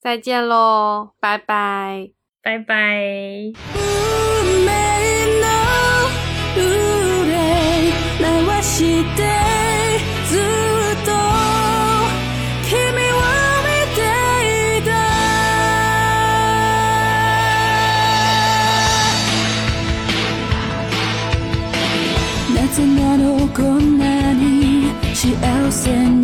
[0.00, 2.10] 再见喽，拜拜，
[2.42, 3.52] 拜拜。
[25.88, 26.17] listen